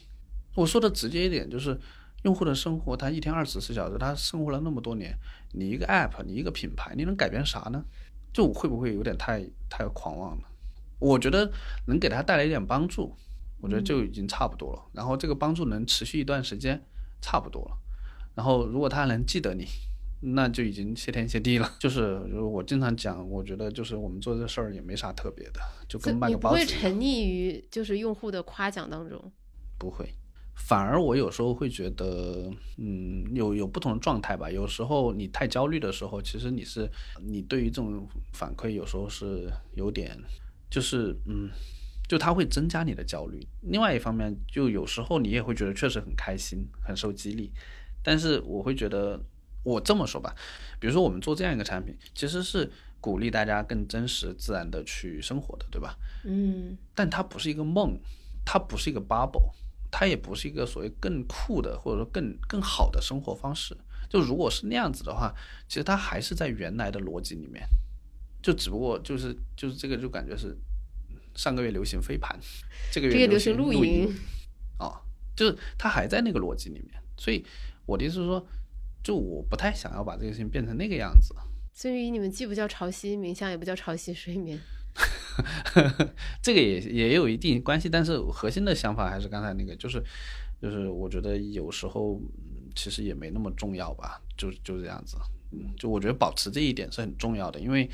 [0.54, 1.78] 我说的直接一点就是。
[2.22, 5.12] 用户的生活，他一天二十四小时，他生活了那么多年，
[5.54, 7.84] 你一个 app，你一个品牌，你能改变啥呢？
[8.32, 10.44] 就会不会有点太太狂妄了？
[11.00, 11.50] 我觉得
[11.88, 13.12] 能给他带来一点帮助，
[13.60, 14.84] 我觉得就已经差不多了。
[14.92, 16.80] 然后这个帮助能持续一段时间，
[17.20, 17.76] 差不多了。
[18.36, 19.66] 然后如果他能记得你，
[20.22, 21.70] 那就已经谢天谢地了。
[21.78, 26.58] 就是我经常讲，我觉得就是我们做这事儿也没啥特别的，就跟卖个包子。
[26.58, 29.32] 你不会沉溺于就是用户的夸奖当中？
[29.78, 30.08] 不会。
[30.54, 34.50] 反而我有时候会觉得，嗯，有有不同的状态吧。
[34.50, 36.88] 有时候你太焦虑的时候，其实你是
[37.20, 40.16] 你对于这种反馈有时候是有点，
[40.70, 41.48] 就是嗯，
[42.06, 43.40] 就它会增加你的焦虑。
[43.62, 47.50] 另外一方面，就有时候你也会觉得确实很开心，很受激励。
[48.04, 49.18] 但是我会觉得，
[49.62, 50.34] 我这么说吧，
[50.78, 52.70] 比如说我们做这样一个产品，其实是
[53.00, 55.96] 鼓励大家更真实、自然的去生活的，对吧？
[56.24, 56.76] 嗯。
[56.94, 57.98] 但它不是一个梦，
[58.44, 59.52] 它不是一个 bubble。
[59.94, 63.76] 它也不是一个所谓更酷的，或者说更更好的生活方式。
[64.08, 65.30] 就如果是那样子的话，
[65.68, 67.62] 其实它还是在原来的逻辑里面，
[68.42, 70.56] 就只不过就是就是这个就感觉是
[71.34, 72.40] 上个月流行飞盘，
[72.90, 74.10] 这个月流行露营，
[74.78, 75.02] 啊，
[75.36, 76.98] 就是它还在那个逻辑里面。
[77.18, 77.44] 所以
[77.84, 78.46] 我的意思是说，
[79.02, 81.34] 就我不太想要把这个事情变成那个样子。
[81.72, 84.60] 所以你们既不叫潮汐冥想，也不叫潮汐睡眠。
[86.42, 90.02] 这个也也有一定关系，但是核心的想法还是刚才那个，就是
[90.60, 92.20] 就是我觉得有时候
[92.76, 95.16] 其实也没那么重要吧，就就是这样子。
[95.50, 97.88] 嗯，就我觉得保持这一点是很重要的，因为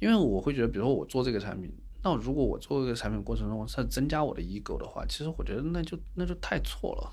[0.00, 1.68] 因为我会觉得，比如说我做这个产品，
[2.02, 7.12] 那如果我做这个产品过程中是增加我的 ego 的话，其实我觉得那就那就太错了，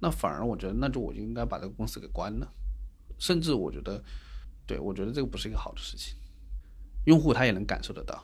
[0.00, 2.48] 那反而我觉得那就我就应该把这个公司给关了，
[3.22, 4.02] 甚至我觉得，
[4.66, 6.16] 对我觉得这个不是一个好的事情，
[7.04, 8.20] 用户他也能感受得到。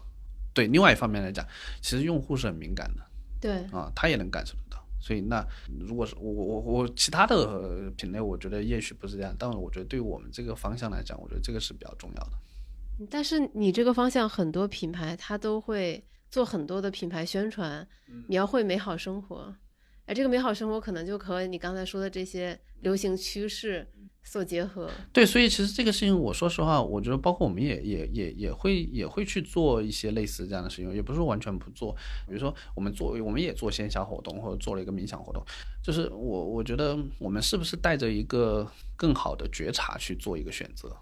[0.52, 1.46] 对，另外一方面来讲，
[1.80, 3.02] 其实用户是很敏感的，
[3.40, 4.84] 对啊，他也能感受得到。
[5.00, 5.46] 所以那
[5.78, 12.32] 如果是我我我其他的品类，我觉得也许不是这样，但我觉得对于我们这个方向来讲，我觉得这个是比较重要的。
[13.08, 17.86] 但是你这个方向很多品牌它都会做很多的品牌宣传，
[18.26, 19.54] 描绘美好生活，
[20.06, 23.88] 而这个美好生活可能就和你刚才说的这些流行趋势。
[24.30, 31.96] 所结合对，所以其实这个事情，我说实话，我觉得包括我们也也也也会也会去做一些类似这样的事情，也不是完全不做。
[32.26, 35.42] 比如说，我们做我们也做线下活动，或者做了一个冥想活动，
[35.82, 40.94] 就是我我觉得我们是不是带着一个更好的觉察去做一个选择？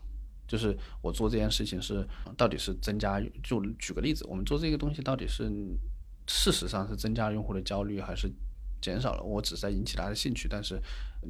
[0.47, 5.51] 就是我做这件事情是到底是增加，就举个例子，我们做这个东西到底是
[6.29, 8.31] 事实上是增加用户的焦虑，还是
[8.81, 9.23] 减少了？
[9.25, 10.81] 我只是在引起他的兴趣，但是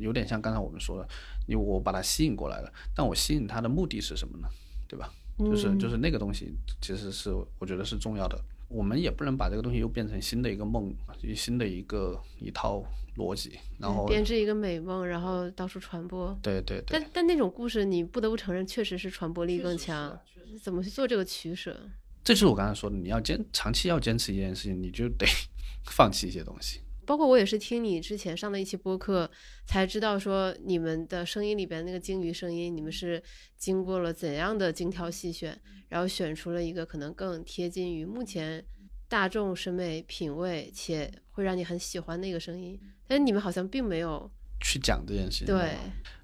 [0.01, 1.09] 有点像刚才我们说的，
[1.47, 4.49] 你我把它吸引过来了，但我吸引它的目的是什么呢？
[4.89, 5.13] 对吧？
[5.39, 8.39] 就是就是那个东西，其实是我觉得是重要的。
[8.69, 10.93] 我们也不能把这个东西又变成新的一个梦，
[11.35, 12.83] 新的一个一套
[13.17, 16.37] 逻辑，然后编织一个美梦，然后到处传播。
[16.43, 16.99] 对对对。
[16.99, 20.19] 但但那种故事，你不得不承认，确实是传播力更强。
[20.61, 21.79] 怎么去做这个取舍？
[22.25, 25.27] 这就是我刚才说的，你要坚长期要坚持一件事情，你就得
[25.87, 26.81] 放弃一些东西。
[27.07, 29.31] 包括我也是听你之前上的一期播客
[29.65, 33.23] 才知道，说你们的声音里边那个鲸鱼声音，你们是
[33.57, 38.63] 经过了怎样的精挑细选，然后选出了一个可能更贴近于目前
[39.09, 42.79] 大众审美品味且会让你很喜欢的一个声音。
[43.07, 44.29] 但是你们好像并没有
[44.61, 45.47] 去讲这件事情。
[45.47, 45.71] 对。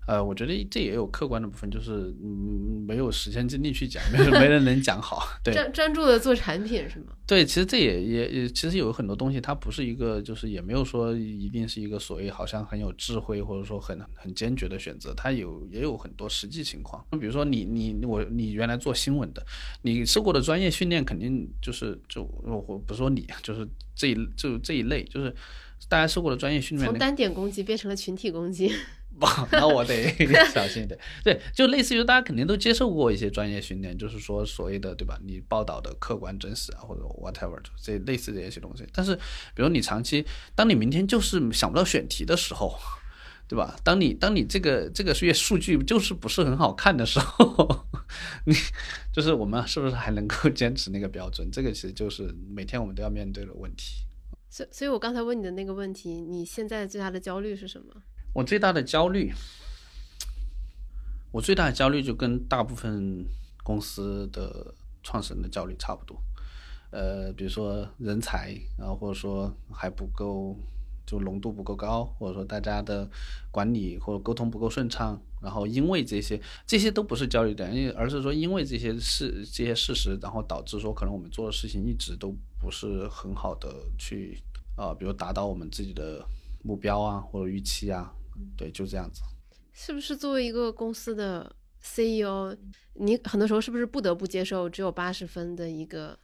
[0.05, 5.29] 呃，我觉得这也有客观的部分，就是嗯，没有时间精力去讲，没没人能讲好。
[5.45, 7.13] 对， 专专注的做产品是吗？
[7.25, 17.01] 对，其实这也也也，其实有很多东西，它不是一个，就是也没有说一定是一个所谓好像很有智慧或者说很很坚决的选择，它有也有很多实际情况。
[17.13, 19.47] 比如说你你我你原来做新闻的，
[19.83, 23.65] 你受过的专业训练肯定就是就我不是说你，就是
[23.95, 25.33] 这一就这一类，就是
[25.89, 28.73] 大家受过的专业训练，从单点攻击变成了群体攻击。
[29.53, 30.11] 那我得
[30.53, 30.99] 小心一点。
[31.23, 35.19] 对，就类似于大家肯定都接受过一些专业训练，就是说所谓的对吧？
[35.23, 38.85] 你报道的客观真实啊，或者 whatever 这类似这些东西。
[38.93, 39.15] 但是，
[39.55, 40.25] 比如你长期，
[40.55, 42.75] 当你明天就是想不到选题的时候，
[43.47, 43.77] 对吧？
[43.85, 47.87] 当你当你这个这个月数据就是不是很好看的时候，
[48.47, 48.55] 你
[49.13, 51.49] 就是我们是不是还能够坚持那个标准？
[51.53, 54.07] 这个其实就是每天我们都要面对的问题。
[54.53, 58.03] 所所以，我刚才问你的那个问题，你现在最大的焦虑是什么？
[58.35, 59.33] 我最大的焦虑，
[61.33, 63.25] 我最大的焦虑就跟大部分
[63.65, 66.23] 公司的创始人的焦虑差不多。
[66.91, 70.55] 呃，比如说人才，然后或者说还不够，
[71.07, 73.11] 就浓度不够高，或者说大家的
[73.51, 84.41] 管理或者沟通不够顺畅，然后因为这些，这些都不是焦虑点，因为而是说因为这些事、这些事实，然后导致说可能我们做的事情一直都不是很好的去
[84.77, 86.25] 啊，比如达到我们自己的
[86.63, 88.11] 目标啊或者预期啊。
[88.57, 89.21] 对，就这样子。
[89.75, 92.57] 是不是作为一个公司的 CEO，
[92.95, 96.19] 你很多时候是不是不得不接受只有八十分的一个？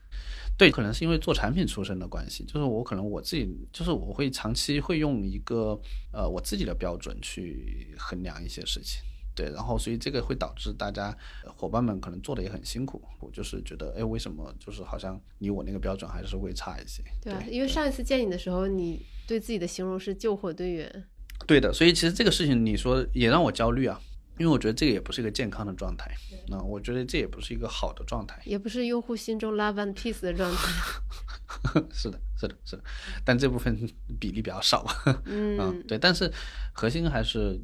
[0.57, 5.79] 对，可能是因为做产品出身的关系，就是我可能我自己，就是我会长期会用一个
[6.11, 9.01] 呃我自己的标准去衡量一些事情。
[9.39, 11.17] 对，然后所以这个会导致大家
[11.55, 13.01] 伙伴们可能做的也很辛苦。
[13.21, 17.01] 我就是觉得，哎，为什么就是好像离我那个标准还是会差一些？
[17.21, 21.05] 对，因为上一次见你的时候，你对自己的形容是救火队员。
[21.47, 23.97] 对的，所以其实这个事情你说也让我焦虑啊，
[24.37, 26.13] 因为我觉得这个也不是一个健康的状态，
[26.49, 31.81] 那我觉得这也不是一个好的状态，也不是用户心中 love and peace 的状态。
[31.91, 32.83] 是的，是的，是的，
[33.23, 33.75] 但这部分
[34.19, 34.85] 比例比较少。
[35.25, 36.31] 嗯，对，但是
[36.73, 37.59] 核心还是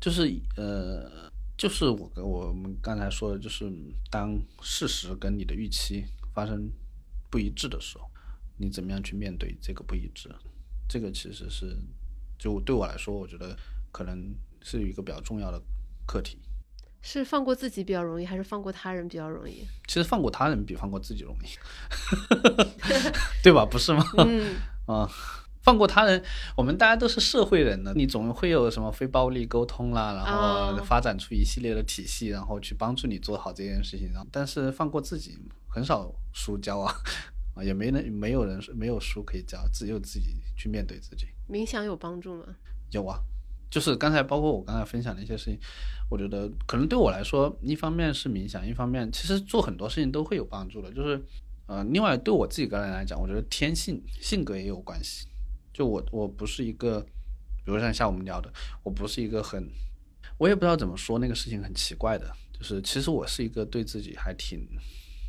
[0.00, 3.70] 就是呃，就是我跟我们刚才说的，就是
[4.10, 6.70] 当事实跟你的预期发生
[7.30, 8.10] 不一致的时候，
[8.56, 10.28] 你怎么样去面对这个不一致？
[10.88, 11.76] 这个其实是。
[12.42, 13.54] 就对我来说，我觉得
[13.92, 15.62] 可能是一个比较重要的
[16.06, 16.38] 课题。
[17.02, 19.68] 是放过自己比较容易，还是放过他人比较容易？
[19.86, 21.48] 其实放过他人比放过自己容易，
[23.44, 23.66] 对吧？
[23.70, 24.02] 不是吗？
[24.16, 24.56] 嗯
[24.88, 25.06] 啊，
[25.62, 26.22] 放过他人，
[26.56, 34.10] 我们大家都是社会人呢，你总会有什么非暴力沟通啦，然后发展出一系列的体系，然后去帮助你做好这件事情。
[34.12, 35.38] 然后，但是放过自己，
[35.68, 36.94] 很少输交啊。
[37.52, 41.26] 啊，也没人，没有人没有书可以教，只有自己去面对自己。
[41.48, 42.44] 冥想有帮助吗？
[42.92, 43.18] 有啊，
[43.68, 45.58] 就是刚才包括我刚才分享的一些事情，
[46.08, 50.92] 我觉得可能对我来说，一方面是冥想，一方面其实做很多事情都会有帮助的。
[50.92, 51.20] 就是，
[51.66, 55.26] 呃，另外对我自己个人来讲，我觉得天性性格也有关系。
[55.80, 57.00] 就我我不是一个，
[57.64, 58.52] 比如像像我们聊的，
[58.82, 59.66] 我不是一个很，
[60.36, 64.68] 我也不知道怎么说那个事情很奇怪的，就是其实我是一个对自己还挺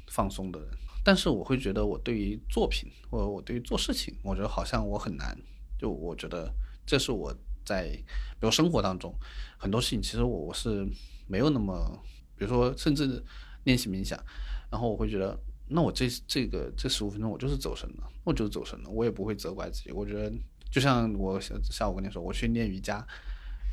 [0.09, 0.67] 放松的人。
[1.05, 5.33] 但是我会觉得，我对于作品或者我对于做事情，我觉得好像我很难。
[5.79, 6.53] 就我觉得，
[6.85, 7.33] 这是我
[7.63, 9.15] 在比如生活当中
[9.57, 10.85] 很多事情，其实我我是
[11.27, 11.97] 没有那么，
[12.35, 13.23] 比如说甚至
[13.63, 14.21] 练习冥想，
[14.69, 15.39] 然后我会觉得，
[15.71, 19.91] 那我这这个这十五分钟我就是走神了，我就是走神了，我也不会责怪自己。
[19.91, 20.31] 我觉得
[20.69, 23.05] 就像我下午跟你说，我去练瑜伽。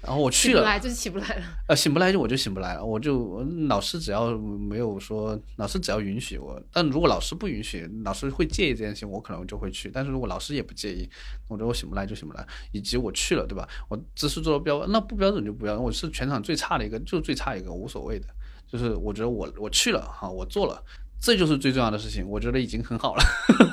[0.00, 1.42] 然后我去了，起不来就是起不来了。
[1.66, 9.90] 呃，醒不来就我就醒不来了，我就老师只要没有说，老师只要允许我，但如果老师不允许，老师会介意这件事情，我可能就会去。
[9.92, 11.10] 但是如果老师也不介意，
[11.48, 13.68] 我觉得我醒不来就醒不来，以及我去了，对吧？
[13.88, 15.82] 我姿势做的标，那不标准就不标准。
[15.82, 18.26] 我是全场最差的一个，就最差一个，无所谓的。
[18.68, 20.80] 就是我觉得我我去了哈，我做了，
[21.20, 23.22] 这就是最重要的事情，我觉得已经很好了。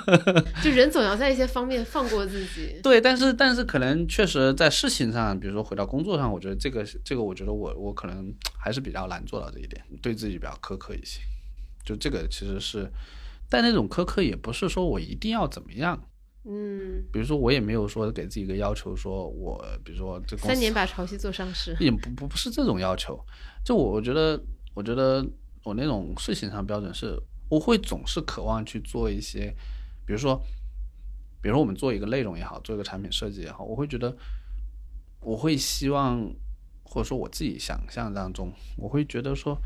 [0.63, 2.79] 就人总要在一些方面放过自己。
[2.83, 11.21] 对，但是但是可能确实在事情上，比如说回到工作上，我觉得这个这个，我觉得我我可能还是比较难做到这一点，对自己比较苛刻一些。
[11.85, 12.91] 就这个其实是，
[13.47, 16.01] 但那种苛刻也不是说我一定要怎么样。
[16.47, 21.75] 嗯，比如说我也没有说给自己一个要求，说我比如说这三年把潮汐做上市。
[21.79, 23.19] 也不不不是这种要求。
[23.63, 24.39] 就我我觉得
[24.73, 25.25] 我觉得
[25.63, 27.19] 我那种事情上标准是，
[27.49, 29.55] 我会总是渴望去做一些，
[30.05, 30.37] 比如说，
[31.41, 34.15] 比如说我们做一个内容也好，做一个产品设计也好，我会觉得，
[35.19, 36.33] 我会希望，
[36.83, 39.59] 或者说我自己想象当中，我会觉得说，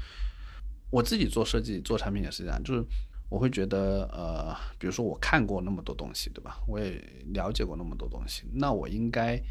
[0.91, 2.84] 我自己做设计做产品也是这样，就是
[3.30, 6.59] 我会觉得，呃，比如说我看过那么多东西，对吧？
[6.67, 7.01] 我也
[7.34, 9.41] 了解过那么多东西，那我应该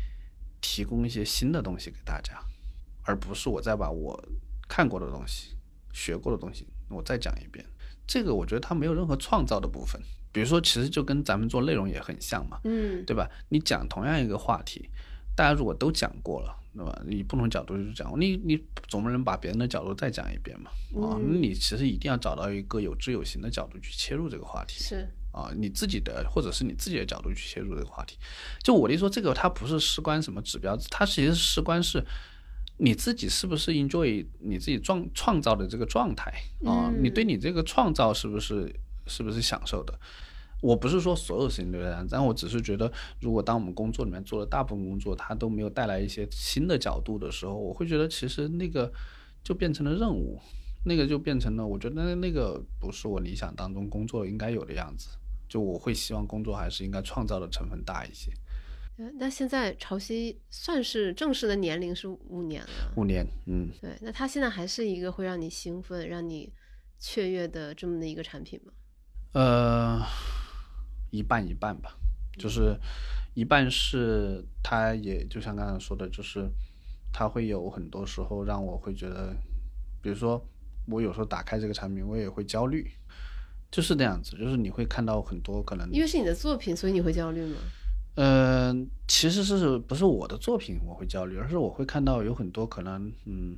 [0.61, 2.39] 提供一些新的东西给大家，
[3.05, 4.23] 而不是我再把我
[4.69, 5.57] 看过的东西、
[5.93, 7.65] 学过的东西我再讲一遍。
[8.09, 10.01] 这个我觉得它没有任何创造的部分。
[10.31, 13.29] 比如说，其实就跟咱们做内容也很像嘛，嗯，对吧？
[13.49, 14.89] 你讲同样一个话题，
[15.35, 17.03] 大家如果都讲过了，对吧？
[17.09, 20.71] 以不同角度去讲，你你总不能把别人的角度再讲一遍嘛？
[21.03, 24.79] 啊，那你其实一定要找到一个有知有行的角度去切入这个话题。
[24.81, 28.19] 是啊，你自己的或者是你自己的角度去切入这个话题。
[28.63, 32.05] 就我的意思说，这个它不是事关什么指标，它其实事关是
[32.79, 36.33] 你自己是不是 enjoy 你自己创创造的这个状态
[36.65, 36.91] 啊？
[37.03, 38.75] 你对你这个创造是不是
[39.07, 39.99] 是不是享受的？
[40.61, 48.93] 我不是说所有事情都这样，但我只是觉得，如果当我们工作里面做的大部分工作，它都没有带来一些新的角度的时候，我会觉得其实那个
[49.45, 50.41] 就变成了任务，
[50.85, 55.11] 那个就变成了，我觉得那个不是我理想当中工作应该有的样子。
[55.49, 58.31] 就我会希望工作还是应该创造的成分大一些。
[58.99, 66.53] 呃那现在潮汐算是正式的年龄是五年了，五年，嗯，对，那它现在还是一个会让你兴奋、让你
[66.99, 68.73] 雀跃的这么的一个产品吗？
[69.35, 70.03] 呃，
[71.13, 71.97] 一半一半吧，
[72.37, 72.77] 就是
[73.35, 76.51] 一半是它也就像刚才说的，就是
[77.13, 79.33] 它会有很多时候让我会觉得，
[80.03, 80.45] 比如说
[80.87, 82.91] 我有时候打开这个产品，我也会焦虑，
[83.71, 87.59] 就是那样子，就是你会看到很多可能，因为是你的作品，所以你会焦虑吗？
[87.63, 87.71] 嗯、
[89.07, 93.57] 其实是不是我的作品我会焦虑，而是我会看到有很多可能，嗯，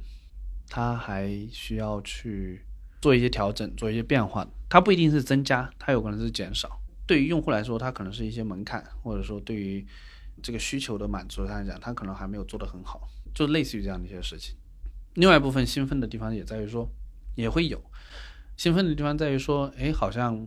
[0.68, 2.60] 它还需要去
[3.00, 4.46] 做一些调整，做一些变化。
[4.68, 6.80] 它不一定是增加，它有可能是减少。
[7.06, 9.84] 对于用户来说，它可能是一些门槛，或者说对于
[10.42, 14.54] 这个需求的满足上来讲，它可能还没有做得很好，就类似于这样的一些事情。
[15.14, 16.88] 另外一部分兴奋的地方也在于说，
[17.34, 17.82] 也会有
[18.56, 20.46] 兴奋的地方在于说，哎，好像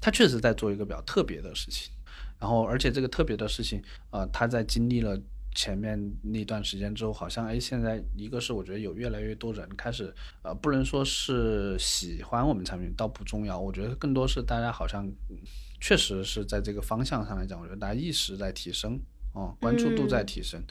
[0.00, 1.93] 他确实在做一个比较特别的事情。
[2.38, 5.20] 然后，而且这个特别的事情，呃，他在经历了
[5.54, 10.12] 前面那段时间之后，好像哎，现在一个是我觉得有越来越多人开始，
[10.42, 15.38] 呃，不能说是喜欢我们产品，倒不重要，我觉得更多是大家好像嗯
[15.80, 19.00] 确实是在这个方向上来讲，我觉得大家意识在提升，
[19.32, 20.62] 哦，关注度在提升。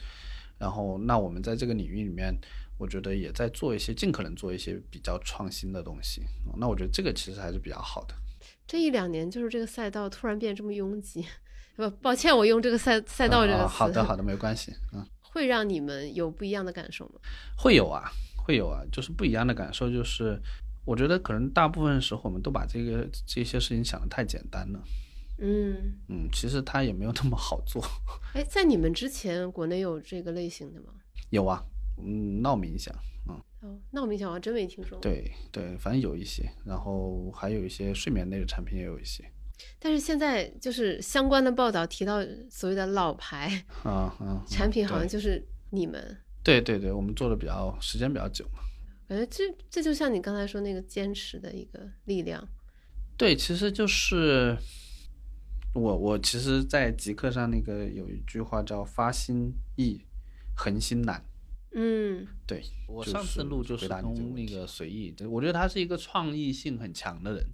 [0.58, 2.32] 然后，那我们在这个领域里面，
[2.78, 6.22] 我觉得也在做一些尽可能做一些比较创新的东西。
[6.46, 8.14] 哦那我觉得这个其实还是比较好的。
[8.66, 11.24] 这一两年就是这个赛道突然变这么拥挤，
[11.76, 15.04] 不，抱歉，我用这个赛赛道这个啊词，好的 好的，没关系，嗯。
[15.34, 17.14] 会让你们有不一样的感受吗？
[17.58, 19.90] 会有啊，会有啊，就是不一样的感受。
[19.90, 20.40] 就是
[20.84, 24.80] 我觉得可能大部分时候我们都把这个这些事情想得太简单了。
[25.38, 27.84] 嗯，嗯，其实它也没有那么好做。
[28.32, 30.86] 哎，在你们之前，国内有这个类型的吗？
[31.30, 31.60] 有啊，
[31.98, 32.94] 嗯，闹冥想，
[33.28, 39.28] 嗯，哦，那我没想，我还真没听说过。，对对，反正有一些，然后还有一些睡眠类的产品也有一些。
[39.78, 46.16] 但是现在就是相关的报道提到所谓的老牌啊啊，产品，好像就是你们。
[46.42, 48.60] 对对对，我们做的比较时间比较久嘛。
[49.08, 52.46] 感觉这这就像你刚才说那个坚持的一个力量。
[53.16, 54.56] 对，其实就是
[55.74, 60.00] 我我其实，在极客上那个有一句话叫“发心易，
[60.56, 61.24] 恒心难”。
[61.76, 67.44] 嗯对我上次录就是那个随意，对我觉得他是一个创意性很强的人，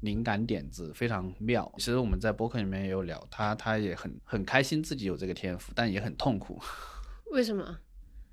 [0.00, 1.70] 灵感点子非常妙。
[1.78, 6.60] 其实我们在博客里面也有聊，他他也很很开心自己有这个天赋，但也很痛苦。
[7.32, 7.78] 为什么？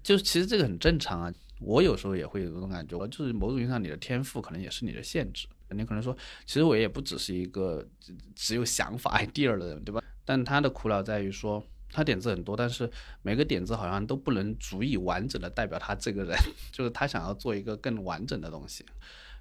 [0.01, 5.47] 就是其实这个很正常啊，我有时候也会有这种感觉，就是某种意义上你的天赋可能也是你的限制。
[5.71, 6.15] 你可能说，
[6.45, 10.01] 其实我也不只是一个只只有想法 idea 的人，对吧？
[10.23, 11.61] 但他的苦恼在于说，
[11.91, 12.89] 他点子很多，但是
[13.21, 16.37] 每个点子好像都不能足以完整的代表他这个人，
[16.71, 18.85] 就是他想要做一个更完整的东西。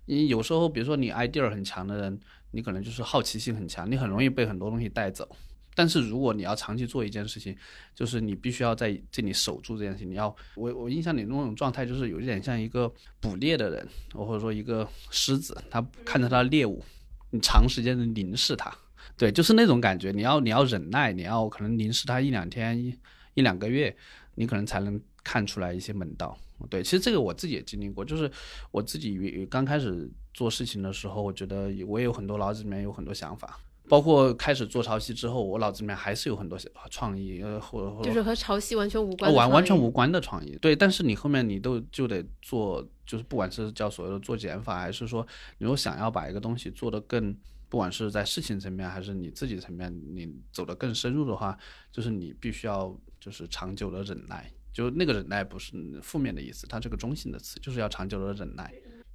[0.07, 2.19] 你有时候，比如说你 idea 很强的人，
[2.53, 5.29] 你可能就是好奇心很强，你很容易被很多东西带走。
[5.75, 7.55] 但是如果你要长期做一件事情，
[7.95, 10.11] 就是你必须要在这里守住这件事情。
[10.11, 12.91] 你要我我印象里那种状态，就是有一点像一个
[13.21, 16.83] 捕猎的人，或者说一个狮子，他看着他的猎物，
[17.31, 18.75] 你长时间的凝视它，
[19.19, 20.13] 对，就是那种感觉。
[20.13, 22.99] 你要你要忍耐，你要可能凝视它一两天一
[23.35, 23.95] 一两个月，
[24.37, 26.39] 你可能才能看出来一些门道。
[26.69, 28.31] 对，其实这个我自己也经历过，就是
[28.71, 33.61] 我自己刚开始做事情的时候，我觉得我也有很多脑子里面有很多想法。
[33.89, 36.59] 包括开始做潮汐之后，我脑子里面还是有很多
[36.91, 40.59] 创意，呃，或者就是和潮汐完全无关，完完全无关的创意。
[40.61, 45.25] 对，但是你后面你都就得做，就是不管是叫所谓的做减法，还是说
[45.59, 47.33] 你如果想要把一个东西做得更，
[47.69, 51.57] 不管是在事情层面还是你自己层面，你走得更深入的话，
[51.93, 54.51] 就是你必须要就是长久的忍耐。
[54.77, 55.73] 就那个忍耐不是
[56.03, 58.71] 负面的意思，它是个中性的词，就是要长久的忍耐。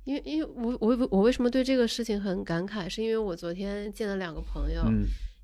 [0.06, 4.82] 因为，因为我我我为什么对这个事情很感慨，是因为我昨天见了两个朋友，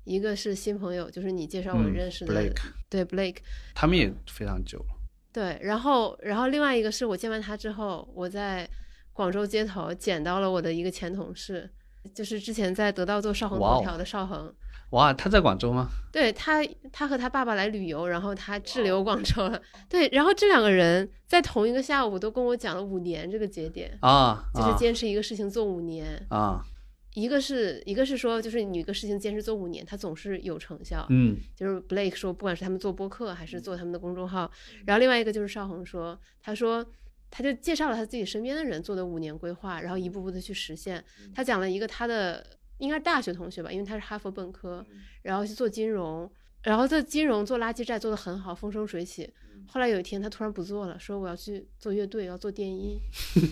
[0.02, 2.52] 一个是新朋友，就是你介绍我认识的，
[2.90, 3.36] 对 Blake，
[3.76, 4.86] 他们也非常久了。
[5.32, 8.68] 对，然后，然后另外一个是我见完他之后，我在
[9.12, 11.70] 广州街头捡到了我的一个前同事，
[12.12, 14.52] 就是之前在得到做少恒头条的少恒。
[14.90, 15.90] 哇，他在广州吗？
[16.10, 19.60] 对他，他和他爸爸来旅游，然后他滞留广州了。
[19.86, 26.64] 对，然后这两个人在同一个下午都跟我讲了五年这个节点啊，就是坚持一个事情做五年啊。
[27.12, 31.04] 一个是一个是说，就是你一个事情坚持做五年，它总是有成效。
[31.10, 34.50] 嗯，就是 Blake 说，不管是他们做播客还是做他们的公众号，
[34.86, 36.84] 然后另外一个就是邵恒说，他说
[37.30, 41.04] 他就介绍了他自己身边的人做的五年规划，然后一步步的去实现。
[41.34, 42.57] 他讲了一个他的。
[42.78, 44.84] 应该是大学同学吧，因为他是哈佛本科，
[45.22, 46.30] 然后去做金融，
[46.62, 49.32] 然后在金融做垃圾债做得很好，风生水起。
[49.66, 52.98] 后来有一天他突然不做了，说我要去做乐队，要做电音，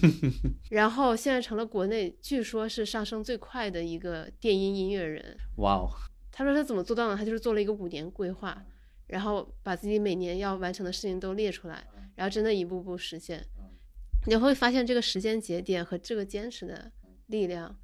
[0.70, 5.36] 然后现在成了国内据说是上升最快的一个电音音乐人。
[5.56, 5.90] 哇哦！
[6.32, 7.16] 他说他怎么做到呢？
[7.16, 8.64] 他就是做了一个五年规划，
[9.08, 13.44] 然后把自己每年要完成的事情都列出来，然后真的一步步实现。
[14.26, 16.90] 你会发现这个时间节点和这个坚持的
[17.26, 17.76] 力量。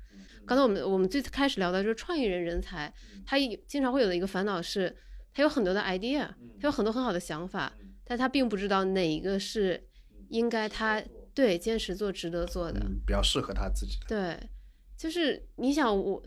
[0.45, 2.93] 刚才我们我们最开始聊的就是创意人人才，
[3.25, 3.37] 他
[3.67, 4.95] 经常会有的一个烦恼是，
[5.33, 6.27] 他有很多的 idea，
[6.61, 7.73] 他有很多很好的想法，
[8.05, 9.89] 但他并不知道哪一个是
[10.29, 14.07] 应该他对坚持做、值得做的，比较适合他自己的。
[14.09, 14.51] 对，
[14.97, 16.23] 就是你想我，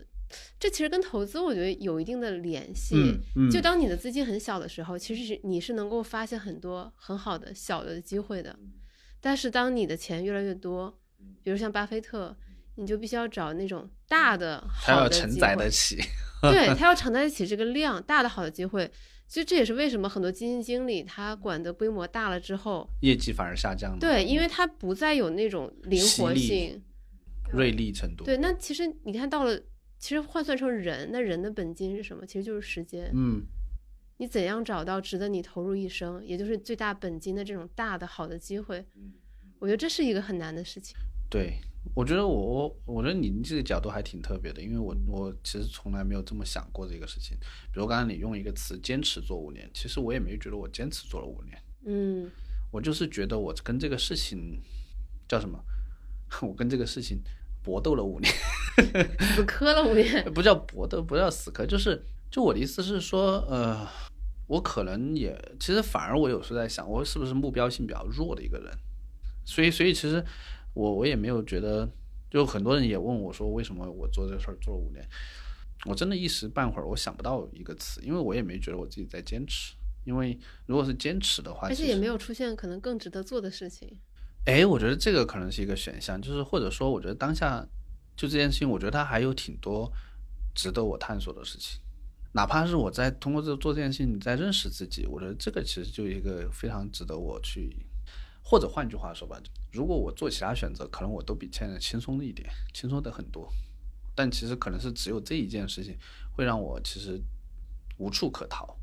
[0.58, 2.96] 这其实跟投资我觉得有一定的联系。
[3.36, 8.58] 嗯，就当你的资金很小的时候，其实是你是能够发现很多很好的小的机会的，
[9.20, 10.98] 但是当你的钱越来越多，
[11.42, 12.34] 比如像巴菲特。
[12.76, 15.96] 你就必须要找那种大的好的承载得起，
[16.42, 18.90] 对 他要承载得起这个量大的好的机会，
[19.26, 23.98] 所以这也是为什么很多基金经理他管的规模大了之后，业绩反而下降了。
[23.98, 26.82] 对，因为他不再有那种灵活性、
[27.50, 28.24] 锐利程度。
[28.24, 29.58] 对，那其实你看到了，
[29.98, 32.26] 其实换算成人，那人的本金是什么？
[32.26, 33.10] 其实就是时间。
[33.14, 33.42] 嗯，
[34.18, 38.84] 你怎样找到值得你投入一生，也就是最大本金的这种大的好的机会？
[39.58, 40.94] 我觉得这是一个很难的事情。
[41.30, 41.54] 对。
[41.94, 47.36] 我觉得我我我觉得你这个角度还挺特别的，因为我我其实从来没有这么想过这个事情。
[47.72, 51.62] 比如刚才你用一个词“坚持做五年”，其实我也没觉得我坚持做了五年。
[51.84, 52.30] 嗯，
[52.70, 54.60] 我就是觉得我跟这个事情
[55.28, 55.58] 叫什么？
[56.42, 57.22] 我跟这个事情
[57.62, 58.32] 搏斗了五年，
[59.20, 63.86] 死磕了五年， 不叫搏斗，不叫死磕，就是就我的意思是说，呃，
[64.48, 68.70] 我可能也其实反而我有时候在想，我是不是目标性比较弱的一个人？
[69.44, 70.24] 所以所以其实。
[70.76, 71.90] 我我也没有觉得，
[72.30, 75.02] 就很多人也问我说，为什么我做这个事儿做了五年？
[75.86, 79.74] 我真的一时半会儿我想不到一个词，因为我也没觉得我自己在坚持。
[80.04, 83.98] 因为如果是坚持的话，而且也没有出现可能更值得做的事情。
[84.44, 87.66] 哎，我觉得这个可能是一个选项，就是或者说，我觉得当下
[88.14, 89.90] 就这件事情，我觉得它还有挺多
[90.54, 91.80] 值得我探索的事情。
[92.32, 97.74] 哪怕是我在通过这做这件事情在认识自己，我觉得这个其实就一个非常值得我去。
[98.48, 99.36] 或者换句话说吧，
[99.76, 103.52] 如果我做其他选择，可能我都比现在轻松一点，轻松的很多。
[104.14, 105.94] 但其实可能是只有这一件事情
[106.32, 107.20] 会让我其实
[107.98, 108.74] 无处可逃，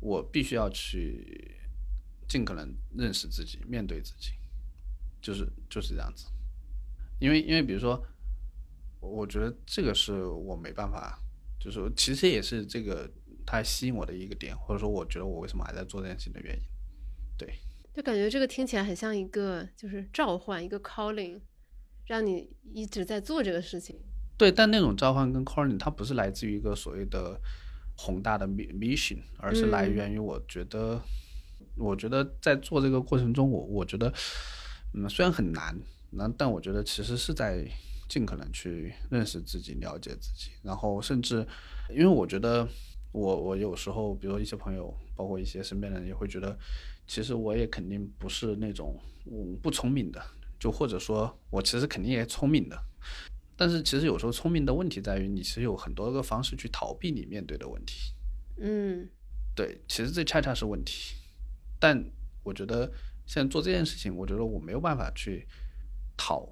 [0.00, 1.56] 我必须要去
[2.28, 4.32] 尽可能认识自己，面对自己，
[5.22, 6.26] 就是就是这样子。
[7.18, 8.04] 因为因为比如说，
[9.00, 11.18] 我觉得这个是我没办法，
[11.58, 13.10] 就是其实也是这个
[13.46, 16.62] 它吸引我的一个点，或者说我觉得我为什么还在做这件事情的原因，
[17.38, 17.54] 对。
[17.94, 21.40] 就感觉这个听起来很像一个就是召唤，一个 calling，
[22.06, 24.00] 让你一直在做这个事情。
[24.38, 27.38] 对，但那种召唤跟 calling，它不是来自于一个所谓的
[27.96, 31.00] 宏大的 mission，而是来源于我觉得，
[31.76, 34.12] 我觉得在做这个过程中，我我觉得，
[34.94, 35.78] 嗯，虽然很难，
[36.10, 37.64] 那但我觉得其实是在
[38.08, 41.46] 尽可能去认识自己、了解自己，然后甚至，
[41.90, 42.66] 因为我觉得
[43.12, 46.58] 我我有时候，比如说一些朋友，包括一些身边的人，也会觉得，
[47.06, 50.22] 其实我也肯定不是那种嗯不聪明的，
[50.58, 52.82] 就或者说我其实肯定也聪明的，
[53.56, 58.12] 但是其实有时候聪明的问题在于，你其实有很多个方式去逃避你面对的问题。
[58.58, 59.08] 嗯
[59.54, 61.16] 对，其实这恰恰是问题。
[61.78, 62.02] 但
[62.42, 62.90] 我觉得
[63.26, 65.46] 现在做这件事情，我觉得我没有办法去
[66.16, 66.48] 逃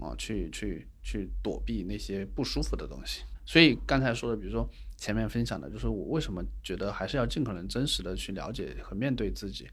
[0.00, 3.22] 啊，去去去躲避那些不舒服的东西。
[3.46, 9.68] 所以刚才说的，比如说前面分享的，就是我为什么觉得还是要尽可能真实的去了解和面对自己，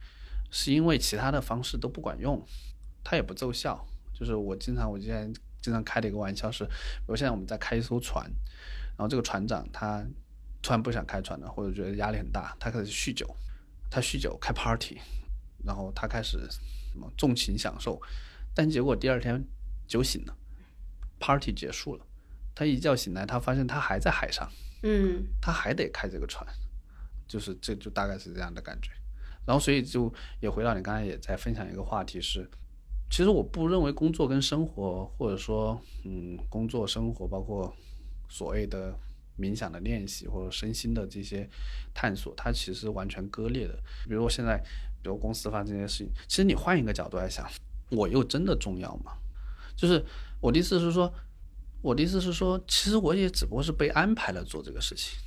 [0.52, 2.46] 是因为其他的方式都不管用，
[3.04, 3.86] 它也不奏效。
[4.14, 8.30] 就是我经常，我之前经常开的一个玩笑是，比如现在我们在开一艘船，
[8.98, 10.06] 然后这个船长他
[10.62, 13.26] 突然不想开船了，或者觉得压力很大，他开始酗酒，
[13.90, 15.00] 他酗酒开 party，
[15.64, 18.02] 然后他开始什么纵情享受，
[18.54, 19.42] 但结果第二天
[19.88, 20.36] 酒醒了
[21.18, 22.06] ，party 结束了，
[22.54, 24.52] 他一觉醒来，他发现他还在海上，
[24.84, 26.46] 嗯他还得开这个船，
[27.26, 28.92] 就是这就大概是这样的感觉。
[29.46, 32.50] 然后所以就也回到你刚才也在分享一个话题是，
[33.10, 37.74] 其实我不认为工作跟生活，或者说嗯工作生活包括
[38.30, 38.94] 所谓的
[39.38, 41.50] 冥想的练习或者身心的这些
[41.94, 43.74] 探索，它其实完全割裂的。
[44.06, 44.58] 比如我现在，
[45.02, 47.50] 比如公司发生这件事情，其实你换一个角度来想，
[47.90, 49.14] 我又真的重要吗？
[49.76, 50.06] 就是
[50.42, 51.12] 我的意思是说，
[51.82, 55.18] 我的意思是说，其实我也只不过是被安排了做这个事情，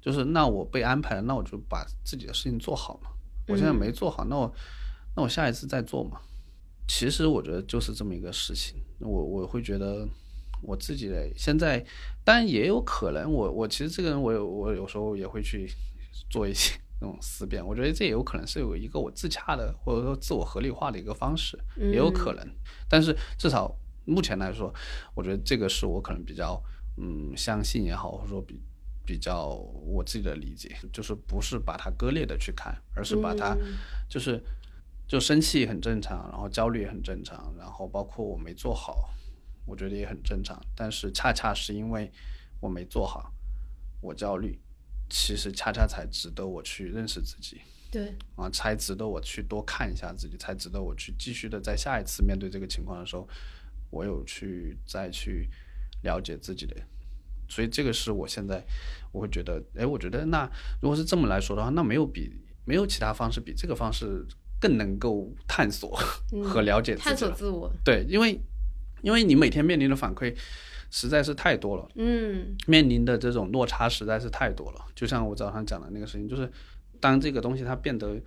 [0.00, 3.10] 就是那我被安排了，那我就把自己的事情做好嘛。
[3.48, 4.52] 我现在没做好，那我
[5.16, 6.20] 那我下一次再做嘛。
[6.88, 10.06] 其实我觉得就是这么一个事情，我我会觉得
[10.62, 11.84] 我自己的现在，
[12.24, 15.68] 当然也有可能我，我其实这个人我有我有时候也会去
[16.30, 22.48] 做一些那种思辨，我觉得这也有可能是有一个我自洽的或者说自我合理化的一个方式，也有可能。
[22.88, 24.72] 但是至少目前来说，
[25.14, 26.62] 我觉得这个是我可能比较
[26.98, 28.60] 嗯相信也好，或者说比
[29.06, 29.46] 比较
[29.86, 33.56] 我自己的理解，就是不是把它割裂的去看，而是把它
[34.08, 34.42] 就是
[35.06, 39.08] 就生气很正常，然后焦虑也很正常，然后包括我没做好，
[39.64, 40.60] 我觉得也很正常。
[40.74, 42.10] 但是恰恰是因为
[42.60, 43.32] 我没做好，
[44.00, 44.58] 我焦虑，
[45.08, 47.60] 其实恰恰才值得我去认识自己。
[47.88, 53.26] 对，啊，才值得我去多看一下自己，才值得我去继续的在下一次面对这个情况的时候，
[53.90, 55.48] 我有去再去
[56.02, 56.76] 了解自己的。
[57.48, 58.64] 所以这个是我现在
[59.12, 60.48] 我会觉得，哎，我觉得那
[60.80, 62.32] 如果是这么来说的话，那没有比
[62.64, 64.26] 没有其他方式比这个方式
[64.60, 65.96] 更能够探索
[66.44, 67.30] 和了解自己探索。
[67.30, 68.40] 自我，对，因为
[69.02, 70.34] 因为你每天面临的反馈
[70.90, 71.88] 实在是太多了。
[71.94, 74.84] 嗯面临的这种落差实在是太多了。
[74.94, 76.50] 就像我早上讲的那个事情，就是
[77.00, 78.20] 当这个东西它变得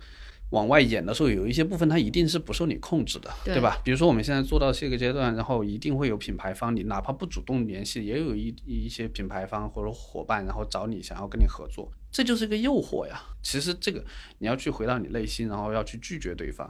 [0.50, 3.80] 往外演的时候，有一些部分它一定是不受你控制的，对对吧？
[3.84, 13.22] 比如说我们现在做到这个阶段，然后一定会有品牌方，你哪怕不主动联系，也有一一些品牌方或者伙伴，然后找你想要跟你合作，这就是一个诱惑呀。
[13.42, 14.04] 其实这个
[14.38, 16.68] 你要去回到你内心，然后要去拒绝对方，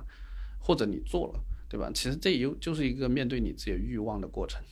[0.59, 1.91] 或者你做了，对吧？
[1.95, 4.63] 其实这又就是一个面对你自己欲望的过程。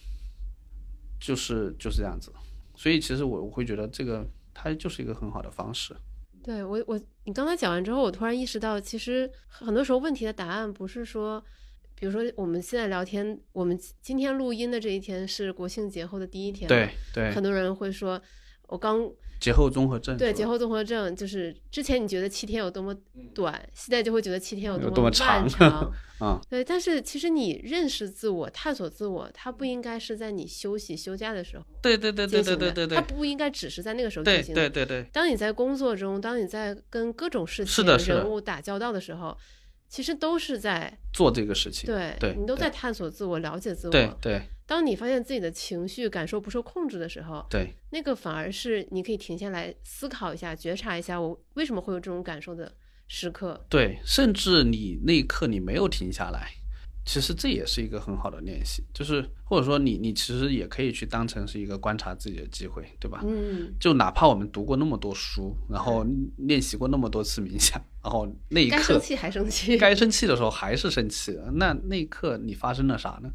[1.21, 2.33] 就是就是这样子。
[2.77, 5.97] 所以其实我我会觉得这个它就是一个很好的方式。
[6.49, 11.45] 对我我你刚才讲完之后，我突然意识到，其实很多时候问题的答案不是说，
[11.95, 18.19] 比如说我们现在聊天，我们今天录音的这一天是国庆节后的第一天，对，对，很多人会说，
[18.69, 19.07] 我刚
[19.41, 22.95] 节后综合症对节后综合症，就是之前你觉得七天有多么
[23.35, 25.93] 短，现在就会觉得七天有有多么漫长。
[26.19, 34.69] 啊，对，但是其实你认识自我、探索自我，它不应该是在你休息休假的时候对对对对对对对它不应该只是在那个时候进行的。
[34.69, 39.39] 对对对当你在工作中，当你在跟各种事情、是的人物打交道的时候，
[39.89, 43.93] 其实都是在做这个事情，对对对你都在探索自我、了解自我。
[43.93, 52.71] 对对当你发现自己的情绪感受不受控制的时候，对那个反而是你可以停下来思考一下、觉察一下，我为什么会有这种感受的
[53.07, 53.65] 时刻。
[53.71, 56.51] 对，甚至你那一刻你没有停下来，
[57.07, 63.23] 其实这也是一个很好的练习，就是或者说你你其实也可以去当成是一个观察自己的机会，对吧？
[63.27, 66.05] 嗯，就哪怕我们读过那么多书，然后
[66.37, 69.79] 练习过那么多次冥想，然后那一刻该生气还生气。
[69.79, 73.31] 该生气的时候还是生气了，那那一刻你发生了啥呢？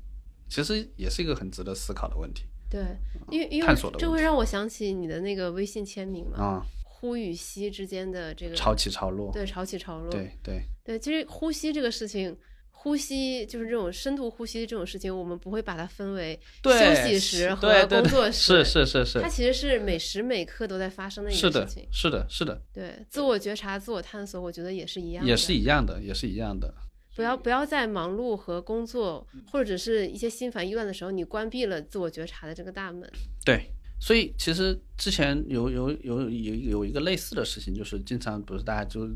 [0.50, 2.82] 其实也是一个很值得思考的问题对，
[3.30, 10.10] 因为因为这会让我想起你的那个微信签名嘛，啊，呼与吸之间的这个潮起潮落，对潮起潮落。
[10.10, 12.36] 对对对，其实呼吸这个事情，
[12.72, 25.30] 呼吸就是这种深度呼吸这种事情，我们不会把它分为休息时和工作对时，是是是是它其实是每时每刻都在发生的一个事情。，是的，是的，对，自我觉察、自我探索，我觉得也是一样的。
[25.30, 26.74] 也是一样的，也是一样的。
[27.16, 33.09] 不要不要在忙碌和工作或者是一些心烦意乱的时候，你关闭了自我觉察的这个大门。
[33.45, 39.07] 对，所以其实之前有有有有有一个类似的事情，就是经常不是大家就，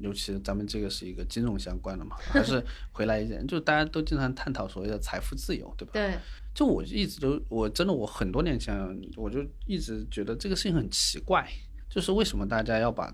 [0.00, 5.92] 尤其是咱们这个是一个金融相关的嘛，还是 回来一点，就大家都经常探讨所谓的财富自由，对吧？
[5.94, 6.18] 对，
[6.54, 8.76] 就我一直都，我真的我很多年前
[9.16, 11.48] 我就一直觉得这个事情很奇怪，
[11.88, 13.12] 就是为什么大家要把，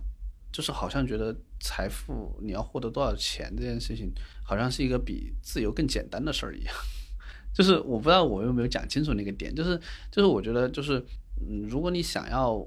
[0.54, 4.12] 就是好像觉得财富你要获得多少钱这件事情，
[4.44, 6.72] 好像是一个比自由更简单的事儿一样。
[7.52, 9.76] 就是我不知道我有没有讲清楚那个点，就是
[10.12, 11.04] 就是我觉得就是，
[11.40, 12.64] 嗯，如果你想要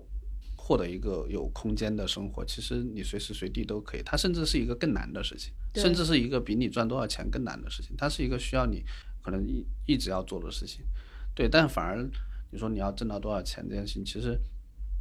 [0.57, 8.83] 获得一个有空间的生活，其实你随时随地都可以，它甚至是一个更难的事情，甚至是一个比你赚多少钱更难的事情，它是一个需要你
[9.23, 10.83] 可能一一直要做的事情，
[11.33, 12.05] 对，但反而
[12.51, 14.37] 你说你要挣到多少钱这件事情，其实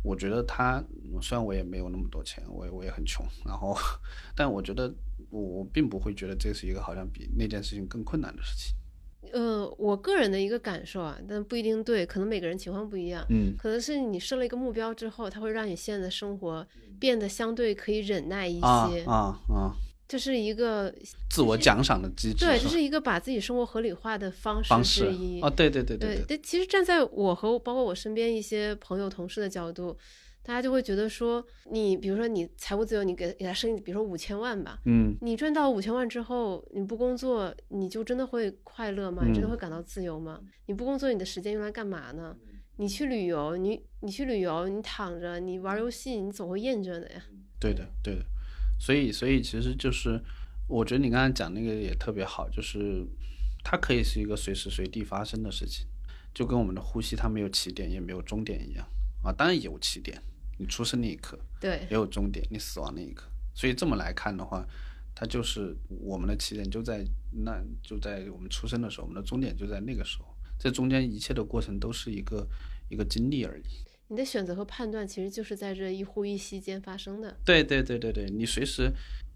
[0.03, 0.83] 我觉得他
[1.21, 3.77] 虽然我也没有那么多钱，我也我也很穷，然后，
[4.37, 4.95] 但我觉得
[5.31, 8.77] 我我并不会觉得这是一个好像比那件事情更困难的事情。
[9.33, 13.27] 呃，我个人的一个感受啊，但不一定对，可能每个人情况不一样。
[13.29, 16.65] 嗯可能是你设了一个目标之后，它会让你现在的生活
[17.01, 19.75] 变得相对可以忍耐一啊些，啊啊！
[20.09, 20.93] 这是一个
[21.29, 25.41] 自我奖赏的机制，对，这是一个把自己生活合理化的方式方式之一。
[25.41, 29.97] 哦，对对对对对，但其实站在我和包括我身边一些朋友、同事的角度，
[30.45, 39.25] 大家就会觉得说，你比如说你财务自由，你给给他生，比如说五千万吧，嗯你赚到五千万之后，你不工作，你就真的会快乐吗？
[39.27, 40.41] 你真的嗯会感到自由吗？
[40.67, 42.37] 你不工作，你的时间用来干嘛呢？
[42.77, 47.25] 你去旅游，你你去旅游，你躺着，你玩游戏，你总会厌倦的呀。
[47.59, 48.21] 对的对的，
[48.79, 50.21] 所以所以其实就是，
[50.69, 53.05] 我觉得你刚才讲那个也特别好，就是
[53.65, 55.87] 它可以是一个随时随地发生的事情，
[56.35, 58.87] 就跟我们的呼吸它没有起点也没有终点一样
[59.23, 60.23] 啊，当然有起点，
[60.59, 63.27] 你出生那一刻，对也有终点，你死亡那一刻。
[63.55, 64.67] 所以这么来看的话，
[65.15, 67.03] 它就是我们的起点就在
[67.33, 70.27] 那就在我们出生的时候，我们的终点就在那个时候。
[70.59, 72.47] 这中间一切的过程都是一个
[72.89, 73.65] 一个经历而已。
[74.09, 77.37] 你的选择和判断，其实就是在这一呼一吸间发生的。
[77.45, 78.93] 对对对对对，你随时，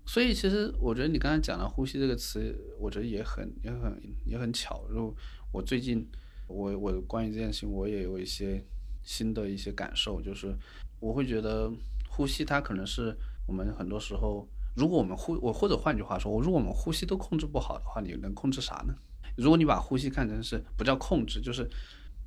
[0.07, 4.87] 所以其实我觉得你刚才讲的“呼吸”这个词，我觉得也很也很也很巧。
[4.95, 5.15] 就
[5.53, 6.09] 我最近，
[6.47, 8.65] 我我关于这件事情，我也有一些
[9.03, 10.55] 新的一些感受，就是
[11.01, 11.73] 我会觉得
[12.09, 13.17] 呼吸它可能是
[13.49, 18.95] 我们很多时候，如果我们呼我或者换句话说，我如果我们呼吸都控制不好的话，你能控制啥呢？
[19.37, 21.69] 如果你把呼吸看成是不叫控制，就是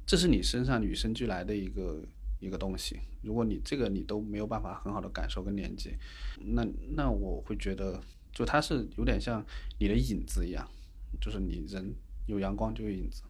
[0.06, 2.04] 这是你身上与生俱来的一个
[2.44, 3.00] 一个东西。
[3.22, 5.98] 如果你这个你都没有办法很好的感受跟连接，
[6.39, 8.00] 那那我会觉得，
[8.32, 9.44] 就它是有点像
[9.80, 10.70] 你的影子一样，
[11.22, 11.96] 就是你人
[12.28, 13.24] 有阳光就有影子，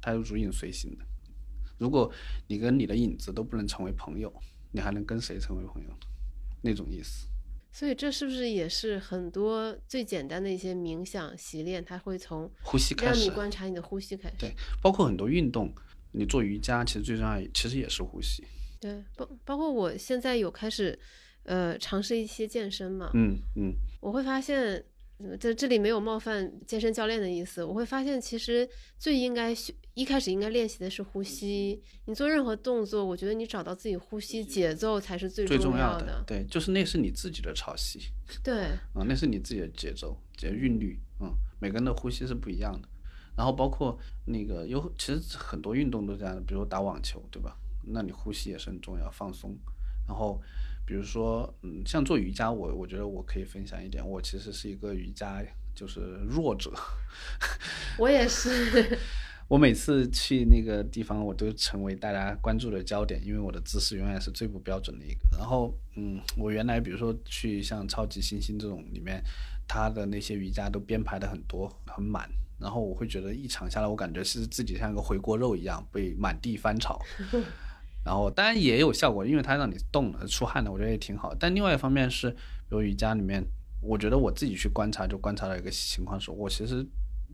[0.00, 1.04] 它是如影随形的。
[1.78, 2.12] 如果
[2.46, 4.30] 你跟你的影子都不能成为朋友，
[4.72, 5.96] 你还能跟谁成为朋友呢？
[6.62, 7.26] 那种意思。
[7.72, 14.34] 所以这是不是也是很多最简单的一些冥想习练，它会从呼吸开始让你，观察你的呼吸开始？
[14.40, 15.72] 对包括很多运动，
[16.12, 18.44] 你做瑜伽其实最重要，其实也是呼吸。
[18.80, 20.98] 对，包包括我现在有开始，
[21.42, 24.82] 呃，尝试一些健身嘛，嗯嗯我会发现，
[25.18, 27.62] 呃这这里没有冒犯健身教练的意思。
[27.62, 31.82] 我会发现，其实最应该学一开始应该练习的是呼吸。
[32.06, 37.98] 你做任何动作，我觉得你找到自己呼吸节奏才是最最重要的，对，就是那是你自己的潮汐。
[38.42, 38.62] 对，
[38.94, 41.30] 啊、那是你自己的节奏、节韵律，嗯，
[41.60, 42.88] 每个人的呼吸是不一样的。
[43.40, 47.56] 然后包括那个有，其实很多运动都这样的，比如打网球，对吧？
[47.86, 49.56] 那你呼吸也是很重要，放松。
[50.06, 50.38] 然后
[50.84, 55.42] 比如说，嗯，像做瑜伽，我我觉得我可以分享一点，我其实是一个瑜伽
[55.74, 56.70] 就是弱者。
[57.96, 58.98] 我也是。
[59.48, 65.38] 我每次去那个地方，我都成为大家关注的焦点，因为我的姿势永远是最不标准的一个。
[65.38, 69.24] 然后，嗯，我原来比如说去像超级星星这种里面，
[69.66, 72.30] 他的那些瑜伽都编排的很多很满，
[72.60, 77.00] 然后我会觉得一场下来，我感觉是自己像一个回锅肉一样被满地翻炒。
[78.04, 81.34] 然后当然也有效果，因为它让你动了、出汗了，我觉得也挺好。
[81.34, 82.36] 但另外一方面是，比
[82.70, 83.44] 如瑜伽里面，
[83.82, 86.82] 我觉得我自己去观察，就观察到一个情况是，我其实，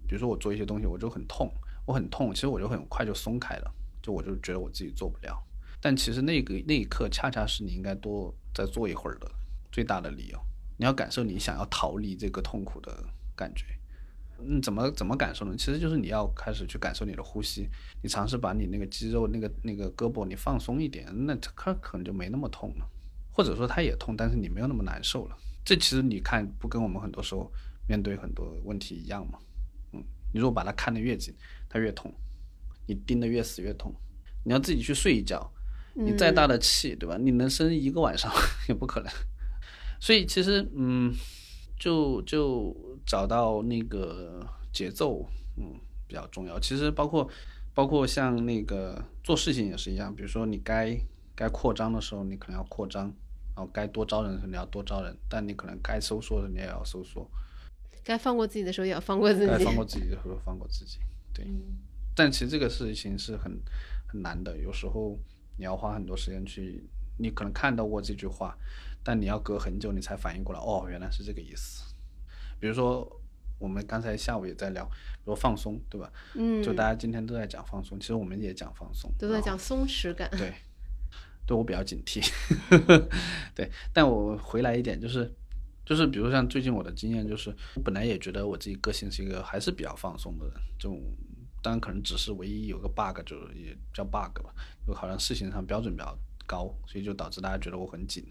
[0.08, 1.48] 比如说我做一些东西，我就很痛，
[1.84, 3.72] 我很痛，其实我就很快就松开了，
[4.02, 5.40] 就我就觉得我自己做不了。
[5.80, 9.30] 但其实那个那一刻，恰恰是你应该多再做一会儿的
[9.70, 10.38] 最大的理由。
[10.78, 12.92] 你要感受你想要逃离这个痛苦的
[13.36, 13.64] 感觉。
[14.44, 15.54] 嗯，怎么怎么感受呢？
[15.56, 17.68] 其实就是你要开始去感受你的呼吸，
[18.02, 22.88] 你尝试把你那个肌肉、那个那个胳膊你放松一点，那它可能就没那么痛了，
[23.32, 25.36] 或者说它也痛，但是你没有那么难受了。
[25.64, 27.50] 这其实你看不跟我们很多时候
[27.88, 29.38] 面对很多问题一样吗？
[29.92, 31.34] 嗯，你如果把它看得越紧，
[31.68, 32.10] 它越痛；
[32.86, 33.94] 你盯得越死越痛。
[34.44, 35.52] 你要自己去睡一觉，
[35.94, 37.16] 你再大的气，对吧？
[37.18, 38.30] 你能生一个晚上
[38.68, 39.12] 也不可能。
[39.98, 41.12] 所以其实，嗯，
[41.76, 42.76] 就就
[43.06, 45.24] 找到那个节奏，
[45.56, 46.58] 嗯，比较重要。
[46.58, 47.28] 其实包括
[47.72, 50.98] 包括像那个做事情也是一样，比如说你该
[51.34, 53.04] 该扩张的时候，你可能要扩张，
[53.54, 57.30] 然后该多招人的时候你要多招人，但你可能该收缩的你也要收缩，
[58.02, 59.46] 该放过自己的时候也要放过自己。
[59.46, 60.98] 该放过自己的时候放过自己，
[61.32, 61.46] 对。
[62.14, 63.60] 但其实这个事情是很
[64.08, 65.18] 很难的，有时候
[65.58, 66.82] 你要花很多时间去，
[67.18, 68.56] 你可能看到过这句话，
[69.04, 71.85] 但你要隔很久你才反应过来，哦，原来是这个意思。
[72.58, 73.10] 比如说
[73.58, 76.12] 我们刚才下午也在聊，比如放松，对吧？
[76.34, 80.28] 嗯，就大家今天都在讲放松，其实我们也讲放松，都在讲松弛感。
[80.36, 80.52] 对，
[81.46, 82.20] 对我比较警惕。
[83.54, 85.32] 对，但我回来一点就是，
[85.84, 91.00] 就是比如像最近我的经验就是，我本来也觉得我自己个性是一个还是比较放松的人，这种
[91.62, 94.54] 当然可能只是唯一有个 bug，就是也叫 bug 吧，
[94.86, 98.22] 就好像事情上标准比较高，所以就导致大家觉得我很紧。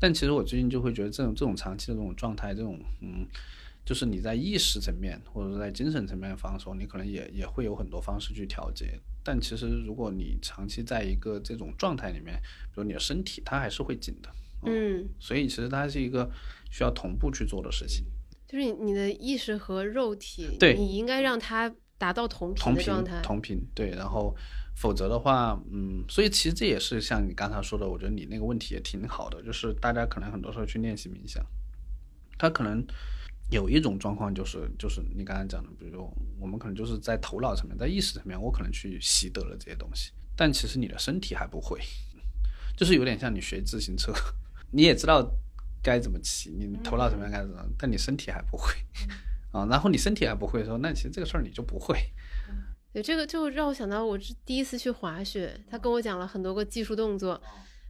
[0.00, 3.26] 但其实我最近就会觉得这种这种长期的这种状态，这种嗯。
[3.84, 8.98] 就是你在意识层面或者是在精神层面放松，你可能也也会有很多方式去调节。
[9.22, 12.34] 但其实如果你长期在一个这种状态里面，
[12.72, 14.28] 比如你的身体它还是会紧的，
[14.64, 16.28] 嗯，所以其实它是一个
[16.68, 18.04] 需要同步去做的事情。
[18.48, 23.20] 就是你你的意识和肉体，对你应该让它达到同频同频的状态。
[23.22, 24.36] 同频对，然后
[24.74, 31.44] 否则的话，嗯，所以其实这也是像你刚才说的，我觉得你那个问题也挺好的，就是大家可能很多时候去练习冥想，
[32.38, 32.84] 他可能
[33.50, 41.80] 有一种状况就是就是你刚才讲的，比如说我们可能就是在头脑层面，在意识层面，我可能去习得了这些东西，但其实你的身体还不会，
[42.76, 44.12] 就是有点像你学自行车，
[44.70, 45.26] 你也知道
[45.82, 48.74] 该怎么骑，你头脑层面该怎么，但你身体还不会。
[49.56, 51.96] 啊，然后你身体还不会的时候，那其实这个事儿你就不会。
[52.92, 57.40] 对，这个就让我想到我是第一次去滑雪，他跟我讲了很多个技术动作。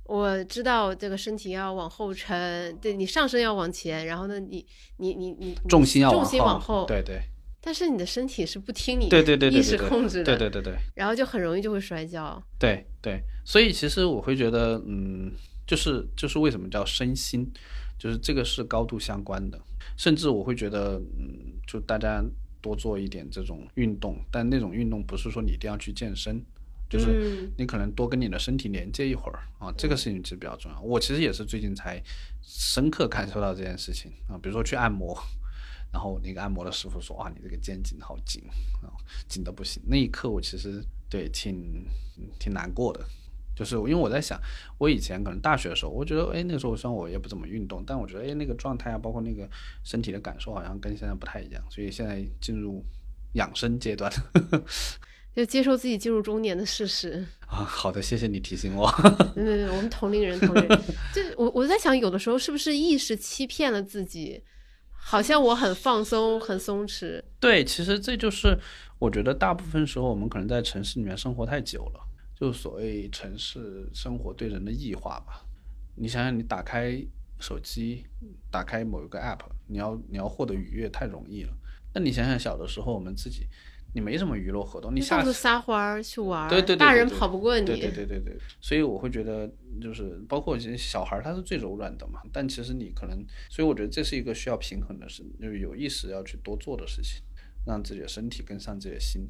[0.04, 4.64] 我知道这个身体要往后沉，对你上身要往前，然后呢，你
[4.98, 7.20] 你你你你重心要重心往后，对对
[7.60, 12.40] 但是你的身体是不听你对对对对意识控制的，对对对对然后就很容易就会摔跤。
[12.56, 15.32] 对对，所以其实我会觉得，嗯，
[15.66, 17.52] 就是就是为什么叫身心，
[17.98, 19.60] 就是这个是高度相关的，
[19.96, 22.24] 甚至我会觉得，嗯，就大家
[22.60, 26.44] 多做一点这种运动，但那种运动不是说你一定要去健身。
[26.88, 30.80] 就是嗯你可能多跟你的身体连接一会儿啊，这个事情其实比较重要。
[30.80, 32.00] 我其实也是最近才
[32.42, 35.12] 深刻感受到这件事情啊，比如说去按摩，
[35.92, 38.40] 然后那个按摩的师傅说：“哇，你这个肩颈好紧
[38.82, 38.86] 啊，
[39.26, 40.80] 紧的不行。”那一刻我其实
[41.10, 41.84] 对挺
[42.38, 43.04] 挺难过的，
[43.56, 44.38] 就是因为我在想，
[44.78, 49.48] 我以前可能大学的时候，我觉得哎那个时候虽然我也不怎么运动，但我觉得哎那个状态啊，包括那个
[49.82, 52.84] 身体的感受好像跟现在不太一样，所以现在进入
[53.32, 54.12] 养生阶段
[55.34, 57.26] 就接受自己进入中年的事实。
[57.46, 57.64] 啊。
[57.64, 58.90] 好的，谢谢你提醒我。
[59.34, 60.80] 对对对，我们同龄人，同龄人。
[61.12, 64.42] 就我我在想，有的时候是不是意识欺骗了自己？
[64.98, 67.22] 好像我很放松，很松弛。
[67.38, 68.58] 对，其实这就是
[68.98, 72.00] 我觉得大部分时候我们可能在城市里面生活太久了，
[72.38, 75.44] 就所谓城市生活对人的异化吧。
[75.96, 77.02] 你想想，你打开
[77.40, 78.04] 手机，
[78.50, 81.52] 打开某一个 app，你要你要获得愉悦太容易了。
[81.94, 83.46] 那你想想小的时候我们自己，
[83.94, 87.64] 你没什么娱乐活动，你下到处撒欢儿去玩儿，对对对大人跑不过你。
[87.64, 97.22] 对对对对对，所以我会觉得，就是包括其实小孩儿他是最柔软的嘛，但其实你可能，所以我觉得这是一个需要平衡的事，就是有意识要去多做的事情，
[97.64, 99.26] 让自己的身体跟上自己的心，哎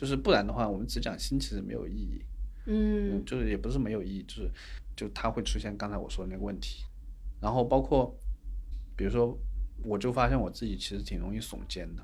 [0.00, 2.24] 就是不然的话，我们只讲心其实没有意义，
[2.64, 4.50] 嗯就是也不是没有意义，就是
[4.96, 6.86] 就它会出现刚才我说的那个问题，
[7.38, 8.18] 然后包括
[8.96, 9.38] 比如说，
[9.84, 12.02] 我就发现我自己其实挺容易耸肩的，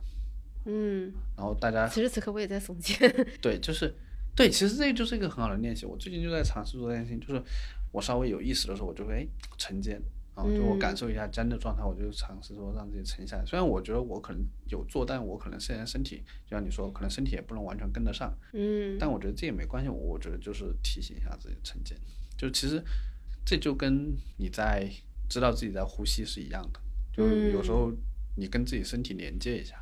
[0.67, 2.99] 嗯，然后大家此时此刻我也在耸肩。
[3.41, 3.95] 对，就是
[4.37, 5.87] 对，其实这就是一个很好的练习。
[5.87, 7.43] 我最近就在尝试做这件事情，就是
[7.93, 9.27] 我稍微有意识的时候，我就会哎
[9.57, 9.99] 沉肩，
[10.37, 13.45] 啊，就我感嗯受一下肩的状态，我就尝试说让自己沉下来。
[13.45, 19.89] 虽然我觉得我可能有做，但我可能现在身体，就像你说，可能身体也不能完全跟得上，嗯但我觉得这也没关系。
[19.89, 21.99] 我我觉得就是提醒一下自己沉肩，
[22.37, 22.81] 就其实
[23.45, 24.89] 这就跟你在
[25.29, 26.81] 知道自己在呼吸是一样的，
[27.13, 27.91] 就有时候
[28.37, 29.75] 你跟自己身体连接一下。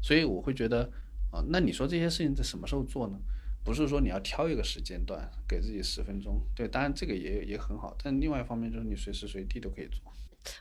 [0.00, 0.88] 所以我会觉得，
[1.32, 3.18] 啊、那你说这些事情在什么时候做呢？
[3.68, 10.00] 不是说你要挑一个时间段，给自己十分钟，对，当然这个也也很好，但另外一方面就是你随时随地都可以做。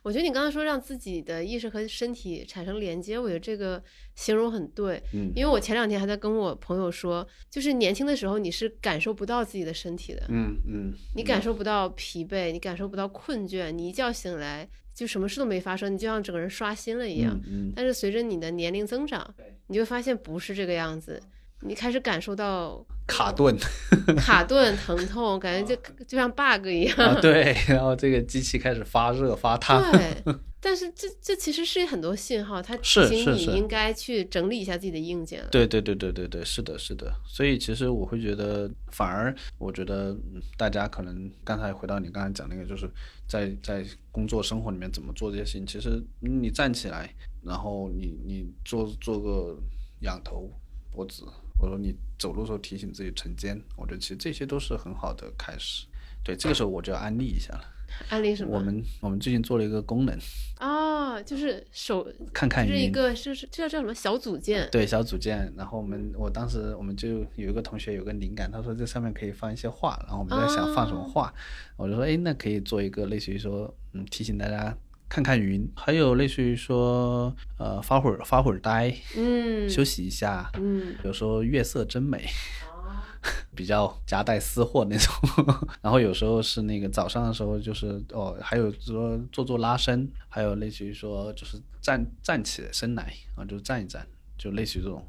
[0.04, 3.82] 我觉得你刚刚说让自己的意识和身体产生连接，我觉得这个
[4.16, 5.02] 形容很对。
[5.14, 17.40] 嗯因为我前两天还在跟我朋友说，就是年轻的时候你是感受不到自己的身体的，嗯嗯，你感受不到疲惫，你感受不到困倦，你一觉醒来就什么事都没发生，你就像整个人刷新了一样。
[17.46, 19.34] 嗯嗯但是随着你的年龄增长，
[19.68, 21.22] 你就会发现不是这个样子。
[21.62, 23.58] 你开始感受到卡顿
[24.18, 26.98] 卡顿、疼痛，感觉就就像 bug 一样。
[26.98, 30.24] 啊，对，然后这个机器开始发热发烫，对，
[30.60, 35.48] 但是这这其实是很多信号，它提醒你应该去整理一下自己的硬件了。
[35.50, 37.12] 对对对对对对，是的，是的。
[37.26, 42.90] 所以其实我会觉得，反而我觉得嗯大家可能刚才回到你刚才讲那个，就是
[43.28, 45.66] 在在工作生活里面怎么做这些事情。
[45.66, 47.10] 其实你站起来，
[47.44, 49.58] 然后你你做做个
[50.02, 50.52] 仰头
[50.92, 51.24] 脖子，
[51.58, 55.86] 或者说你走路的时候提醒自己沉肩，我觉得其实这些都是很好的开始。
[56.24, 57.62] 对，这个时候我就要安利一下了。
[58.10, 58.58] 安利什么？
[58.58, 60.14] 我们我们最近做了一个功能，
[60.60, 62.92] 哦，就是手，就是一看看云。
[62.92, 64.68] 个是是这叫叫什么小组件？
[64.70, 71.34] 对小组件，然后我们我当时我们就有一个同学有个灵感，他说这上面可以放一些画，然后我们在想放什么话，
[71.78, 74.78] 我就说哎，那可以做一个类似于说嗯提醒大家
[75.10, 79.70] 看看云，还有类似于说呃发会儿发会儿呆，嗯。
[79.70, 82.26] 休息一下，嗯，有时候月色真美。
[83.54, 85.14] 比较夹带私货那种，
[85.82, 95.06] 然后有时候是那个早上的时候，就是哦，还有说做做拉伸，还有类似于说就是站站起身来啊，就站一站，就类似于这种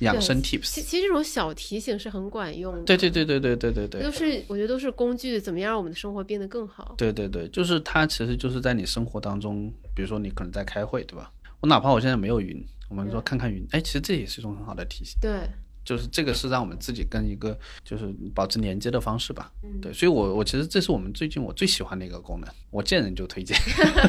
[0.00, 0.80] 养生 tips。
[0.80, 2.82] 其实这种小提醒是很管用的。
[2.82, 6.94] 对对对对对对对对都是我觉得都是工具，怎么样让我们的生活变得更好？
[6.98, 11.32] 对对对，就是它其实就是在你生活当中，比如说你可能在开会，对吧？
[11.60, 15.16] 我哪怕我现在没有云，我们说看看云，哎，其实这也是一种很好的提醒。
[15.20, 15.48] 对，
[15.84, 19.50] 就是这个是让我们自己跟一个就是保持连接的方式吧。
[19.80, 23.56] 对，所以我我其实这是我们最近我最喜欢的一个功能，我见人就推荐。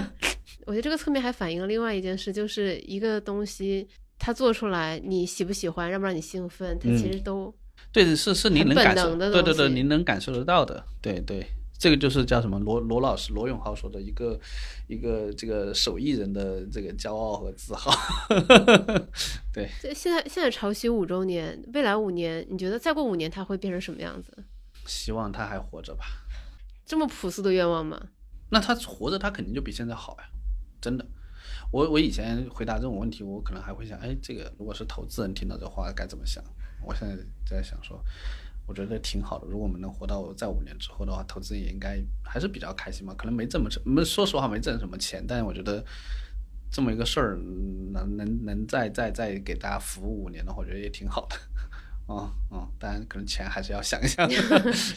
[0.68, 7.54] 我觉得这个侧面还反映了另外一件事，就是一个东西它做出来，你喜不喜欢，让不让你兴奋，他其实都、
[7.92, 10.84] 对，是是您本能感受，对对对，您能感受得到的。
[11.02, 11.46] 对对，
[11.78, 14.40] 这个就是叫什么罗罗老师罗永浩说的一个
[14.88, 17.92] 一个这个手艺人的这个骄傲和自豪。
[19.54, 24.32] 对，这现在现在潮汐五周年，未来五年，你觉得再过五年他会变成什么样子？
[24.86, 26.06] 希望他还活着吧。
[26.86, 28.00] 这么朴素的愿望吗？
[28.50, 30.26] 那他活着，他肯定就比现在好呀，
[30.80, 31.06] 真的。
[31.72, 36.44] 我我以前回答这种问题，我可能还会想，哎，这个如果是投资人听到这话该怎么想？
[36.84, 38.00] 我现在在想说，
[38.68, 39.48] 我觉得挺好的。
[39.48, 43.14] 如果我们能活到在五年之后的话，投资人也应该还是比较开心嘛。
[43.18, 45.84] 可能没挣么没说实话没挣什么钱，但是我觉得
[46.72, 47.38] 这么一个事儿，
[47.92, 51.36] 能能能再再再给大家服务五年的话，我觉得也挺好的。
[52.08, 54.36] 哦哦，当然可能钱还是要想一想的。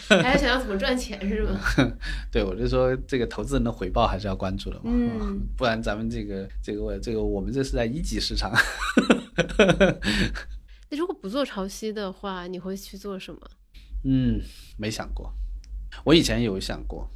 [0.23, 1.59] 还要想要怎么赚钱是吗？
[2.31, 8.53] 对，我就说这个投资人的回报还是要关注的嘛，嗯 不然咱们这个这个这个我们这是在一级市场。
[10.91, 13.41] 那如果不做潮汐的话，你会去做什么？
[14.05, 14.41] 嗯，
[14.77, 15.33] 没想过，
[16.05, 17.09] 我以前有想过，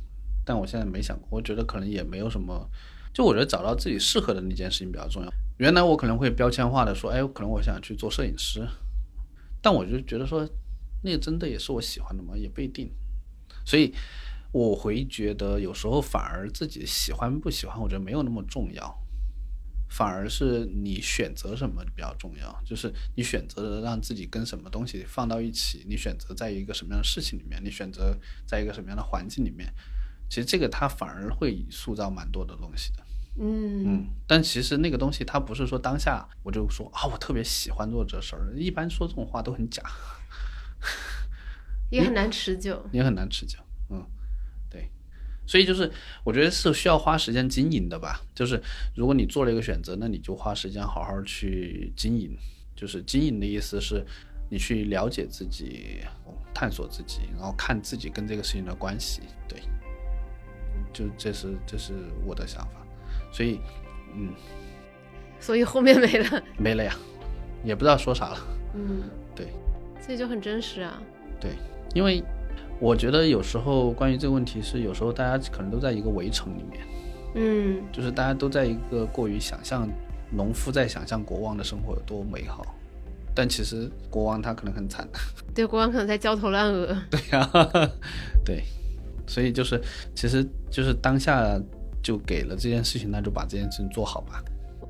[0.45, 1.29] 但我现在没想过。
[1.31, 2.69] 我觉得可能也没有什么，
[3.13, 5.33] 就我觉得找到自己适合的那件事情比较重要。
[5.59, 8.67] 原来我可能会标签化的说，哎，可能我想去做摄影师，
[9.63, 10.47] 但我就觉得说，
[11.03, 12.37] 那真的也是我喜欢的吗？
[12.37, 12.93] 也不一定。
[13.65, 13.95] 所以
[14.53, 18.99] 我会觉得有时候反而自己喜欢不喜欢，我觉得没有那么重要。
[19.89, 29.71] 反而是你选择什么比较重要，就是你选择让自己跟什么东西放到一起，你选择在一个什么样的事情里面，你选择在一个什么样的环境里面，
[30.31, 33.05] 其实这个它反而会塑造蛮多的东西的。
[33.39, 39.83] 嗯嗯，但其实那个东西它不是说当下我就说啊，我特别喜欢做这事儿，一般说这种话都很假，
[41.91, 42.85] 也很难持久。
[42.93, 43.59] 也很难持久。
[43.89, 44.05] 嗯，
[44.69, 44.91] 对，
[45.47, 45.91] 所以就是
[46.25, 48.21] 我觉得是需要花时间经营的吧。
[48.35, 48.63] 就是
[48.95, 52.37] 如果你做了一个选择，那你就花时间好好去经营。
[52.75, 54.05] 就是经营的意思是，
[54.51, 56.01] 你去了解自己，
[56.53, 59.23] 探索自己，然后看自己跟这个事情的关系。
[59.49, 59.61] 对，
[60.93, 61.95] 就这是这是
[62.27, 62.82] 我的想法。
[63.33, 63.59] 所以，
[64.15, 64.29] 嗯，
[65.41, 66.43] 所以后面没了。
[66.59, 66.95] 没了呀，
[67.65, 68.39] 也不知道说啥了。
[68.75, 69.03] 嗯，
[69.35, 69.49] 对
[70.01, 71.03] 所以就很真实啊。
[71.41, 71.53] 对，
[71.95, 72.23] 因为
[72.79, 76.87] 我觉得有时候关于这个问题是，有时候大家可能都在一个围城里面，
[77.35, 79.89] 嗯就是大家都在一个过于想象，
[80.31, 82.65] 农夫在想象国王的生活有多美好，
[83.35, 85.09] 但其实国王他可能很惨。
[85.55, 86.97] 对，国王可能在焦头烂额。
[87.11, 87.49] 对呀、
[88.45, 88.63] 对，
[89.27, 89.81] 所以就是
[90.15, 91.61] 其实就是当下
[92.03, 94.43] 就给了这件事情，那就把这件事情做好吧。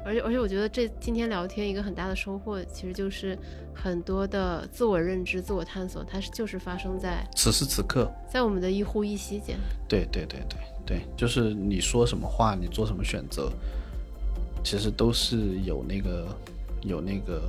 [0.05, 3.39] 而且而且，我觉得这今天聊天一个很大的收获，其实就是
[3.73, 9.57] 很多的自我认知、自我探索，它是就是发生在此时此刻，在我们的一呼一吸间。
[9.89, 13.53] 对对对对对，就是你说什么话，你做什么选择，
[14.65, 16.37] 其实都是有那个
[16.83, 17.43] 有那个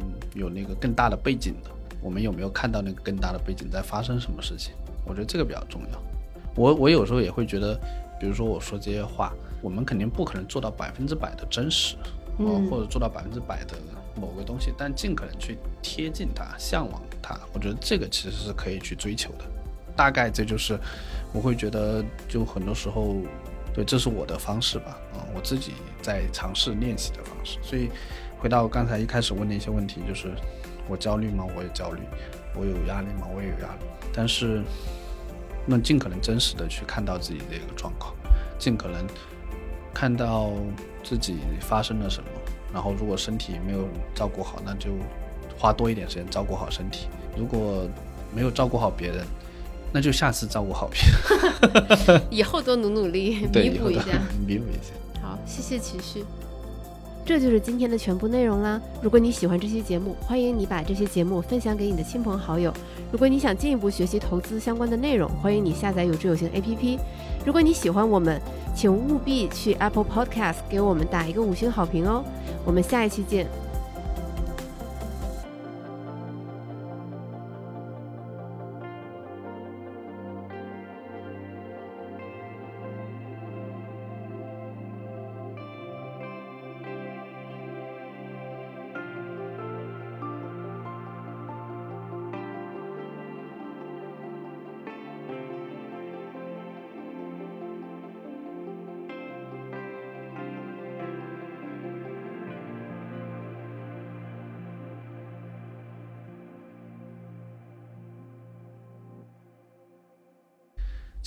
[0.00, 1.70] 嗯有那个更大的背景的。
[2.00, 4.72] 我们有没有看到那个更大的背景在发生什么事情？
[5.04, 6.02] 我觉得这个比较重要。
[6.54, 7.78] 我我有时候也会觉得，
[8.18, 9.32] 比如说我说这些话，
[9.62, 11.96] 我们肯定不可能做到百分之百的真实，
[12.38, 13.74] 嗯或者做到百分之百的
[14.14, 17.38] 某个东西，但尽可能去贴近它，向往它。
[17.52, 19.44] 我觉得这个其实是可以去追求的。
[19.96, 20.78] 大概这就是
[21.32, 23.16] 我会觉得，就很多时候，
[23.74, 24.98] 对，这是我的方式吧。
[25.12, 27.58] 啊，我自己在尝试练习的方式。
[27.62, 27.90] 所以
[28.38, 30.32] 回到刚才一开始问的一些问题，就是
[30.88, 31.44] 我焦虑吗？
[31.56, 32.02] 我也焦虑。
[32.54, 33.26] 我有压力吗？
[33.34, 33.84] 我也有压力。
[34.12, 34.62] 但是，
[35.70, 38.14] 那尽可能真实的去看到自己的一个状况，
[38.58, 39.06] 尽可能
[39.92, 40.50] 看到
[41.04, 42.28] 自己发生了什么。
[42.72, 44.90] 然后，如果身体没有照顾好，那就
[45.58, 47.86] 花多一点时间照顾好身体；如果
[48.34, 49.26] 没有照顾好别人，
[49.92, 51.00] 那就下次照顾好别
[52.10, 52.22] 人。
[52.30, 54.94] 以后多努努力，弥补一下， 弥补一下。
[55.22, 56.24] 好，谢谢齐旭。
[57.28, 58.80] 这就是今天的全部内容啦。
[59.02, 62.72] 如果你喜欢这期节目，欢迎你把这些节目分享给你的亲朋好友。
[63.12, 66.98] 如果你想进一步学习投资相关的内容，欢迎你下载有知有行 APP。
[67.44, 68.40] 如果你喜欢我们，
[68.74, 72.24] 请务必去 Apple Podcast 给我们打一个五星好评哦。
[72.64, 73.46] 我们下一期见。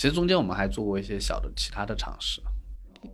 [0.01, 2.41] 其实中间我们还做过一些小的其他的尝试，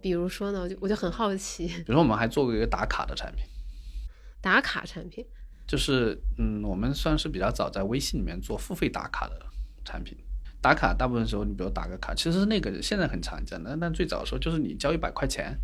[0.02, 3.44] 比如说呢，我就我就很好奇，比如说我们还做过一个打卡的产品，
[4.40, 5.26] 打卡产品，
[5.68, 9.38] 就是嗯，我们算是比较早在微信里面做付费打卡的
[9.84, 10.18] 产品。
[10.62, 15.60] 打卡大部分时候，你比如打个卡，其实那个现在很常见的，但最早的时候就是你交一百块钱。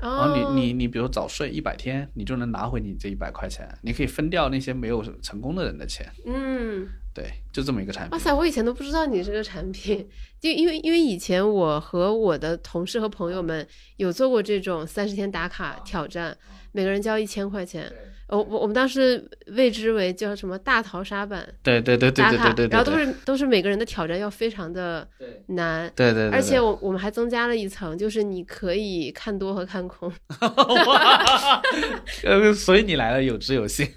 [0.00, 6.06] 然后你你你比如早睡一百天，你就能拿回你这一百块钱，你可以分掉那些没有成功的人的钱。
[6.24, 8.12] 嗯，对，就这么一个产品。
[8.12, 10.08] 哇塞，我以前都不知道你这个产品，
[10.40, 13.66] 就因为因为以前我和我的同事和朋友们
[13.96, 16.36] 有做过这种三十天打卡挑战，
[16.70, 17.92] 每个人交一千块钱。
[18.28, 25.08] 我我我们当时谓之为叫什么大逃杀版，对对对对对对对，然后都是都是每个人的挑战要非常的
[25.46, 30.12] 难，对对，而且我我们还增加了一层，就是你可以看多和看空，
[32.24, 33.88] 呃，所以你来了有知有信，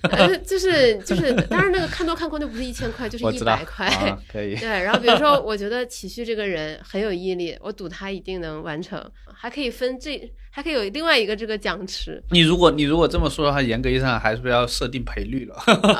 [0.46, 3.90] 就是就是，当然那个看多看空就不是一千块，就是一百块，
[4.32, 10.32] 可以，对，然后比如说我觉得启旭这个人很有毅力，我赌他一定能完成，还可以分这。
[10.52, 12.22] 还可以有另外一个这个奖池。
[12.30, 15.56] 你如果你如果这么说的话，严格意义上还是要设定赔率了？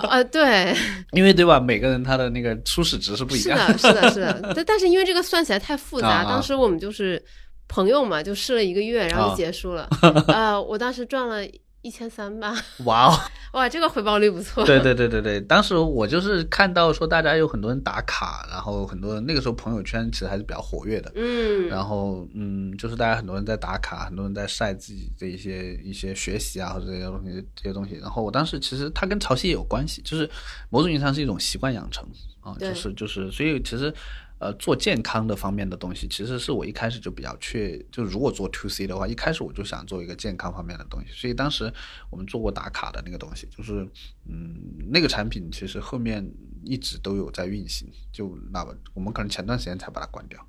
[0.10, 0.76] 啊，对，
[1.14, 1.60] 因为对吧？
[1.60, 3.58] 每个人他的那个初始值是不一样。
[3.78, 4.54] 是的，是的，是的。
[4.54, 7.24] 但但是因为这个算起来太复杂，当时我们就是
[7.68, 9.88] 朋友嘛，就试了一个月，然后就结束了。
[10.28, 11.44] 呃，我当时赚了。
[11.82, 12.56] 一千三吧，
[12.86, 13.20] 哇哦，
[13.54, 14.64] 哇，这个回报率不错。
[14.64, 27.96] 对对对对对，当时我就是看到说大家有很多人打卡，然后很多人那个时候朋友圈其实还是比较活跃的，嗯，然后嗯，就是大家很多人在打卡，很多人在晒自己的一些一些学习啊或者这些东西这些东西。
[27.96, 30.30] 然后我当时其实它跟潮汐也有关系，就是
[30.70, 32.08] 某种意义上是一种习惯养成
[32.42, 33.94] 啊，就是就是所以其实。
[34.42, 37.78] 呃，做健康的方面的东西，其实是我一开始就比较确。
[37.92, 41.14] 就如果做 to C 的话，一开始我就想做一个健康方面的东西。
[41.14, 41.72] 所以当时
[42.10, 43.88] 我们做过打卡的那个东西，就是
[44.28, 44.58] 嗯，
[44.90, 46.28] 那个产品其实后面
[46.66, 47.88] 一直都有在运行。
[48.12, 50.44] 就那么我们可能前段时间才把它关掉。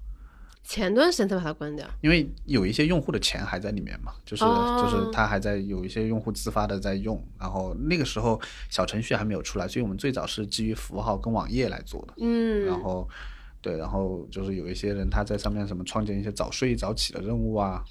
[0.65, 7.23] 前段时间才把它关掉，因为有一些用户的钱还在里面嘛，就是就是他还在有一些用户自发的在用。
[7.39, 8.41] 然后那个时候
[8.71, 12.15] 小程序还没有出来，所以我们最早是基于符号跟网页来做的。
[12.17, 13.07] 嗯，然后。
[13.63, 17.83] 对，然后就是有一些人他在上面什么创建一些早睡早起的任务啊。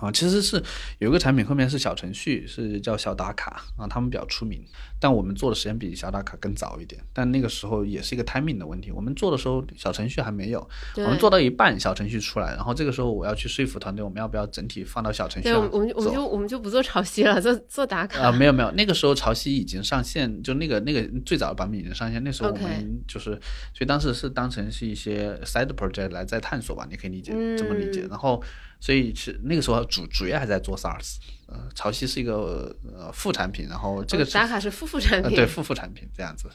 [0.00, 0.62] 啊，其实是
[0.98, 4.64] 有一个产品后面是小程序，是叫小打卡啊，他们比较出名。
[5.02, 8.90] 但我们做的时间比小打卡更早一点，但那个时候也是一个 timing 的问题。
[8.90, 15.56] 我们做的时候小程序还没有，我们做到一半小程序出来，然后这个时候我要去说服团队，我们要不要整体放到小程序上？
[15.72, 18.32] 我们我们就我们就不做潮汐了，做做打卡啊？
[18.32, 22.22] 没有没有，那个时候潮汐已经上线，就那个那个最早的版本已经上线。
[22.22, 23.30] 那时候我们就是，
[23.72, 28.06] 所以当时是当成是一些 side project 来在探索吧，你可以理解这么理解。
[28.10, 28.42] 然后。
[28.80, 36.48] 所以是那个时候主主业还在做 SARS，呃，潮汐是一个呃副产品，然后这个打卡是副副产品，对副副产品这样子。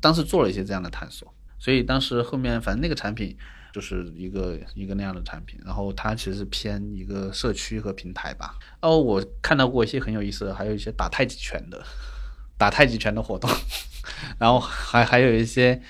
[0.00, 3.36] 当时做了一些这样的探索，所以当时后面反正那个产品
[3.72, 8.58] 就是一个一个那样的产品，然后它其实是偏一个社区和平台吧。
[8.80, 11.80] 哦，我看到过一些很有意思的，还有一些打太极拳的，
[12.58, 13.48] 打太极拳的活动，
[14.40, 15.80] 然后还还有一些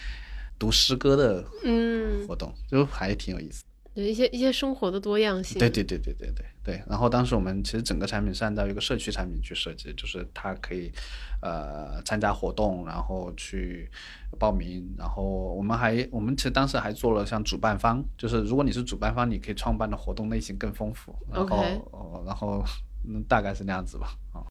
[0.59, 3.65] 读诗歌的嗯活动，就还挺有意思。
[3.95, 5.59] 对一些一些生活的多样性。
[5.59, 6.83] 对对对对对对对。
[6.89, 10.91] 然后当时我们其实整个产品是按照一个社区产品去设计，就是它可以
[11.41, 13.91] 呃参加活动，然后去
[14.39, 21.15] 报名，然后我们还我们其实当时还做了像主办方，就是如果你是主办方，你可以创办的活动类型更丰富。
[21.31, 22.65] 然后 OK 呃然后
[23.05, 24.43] 嗯大概是那样子吧啊。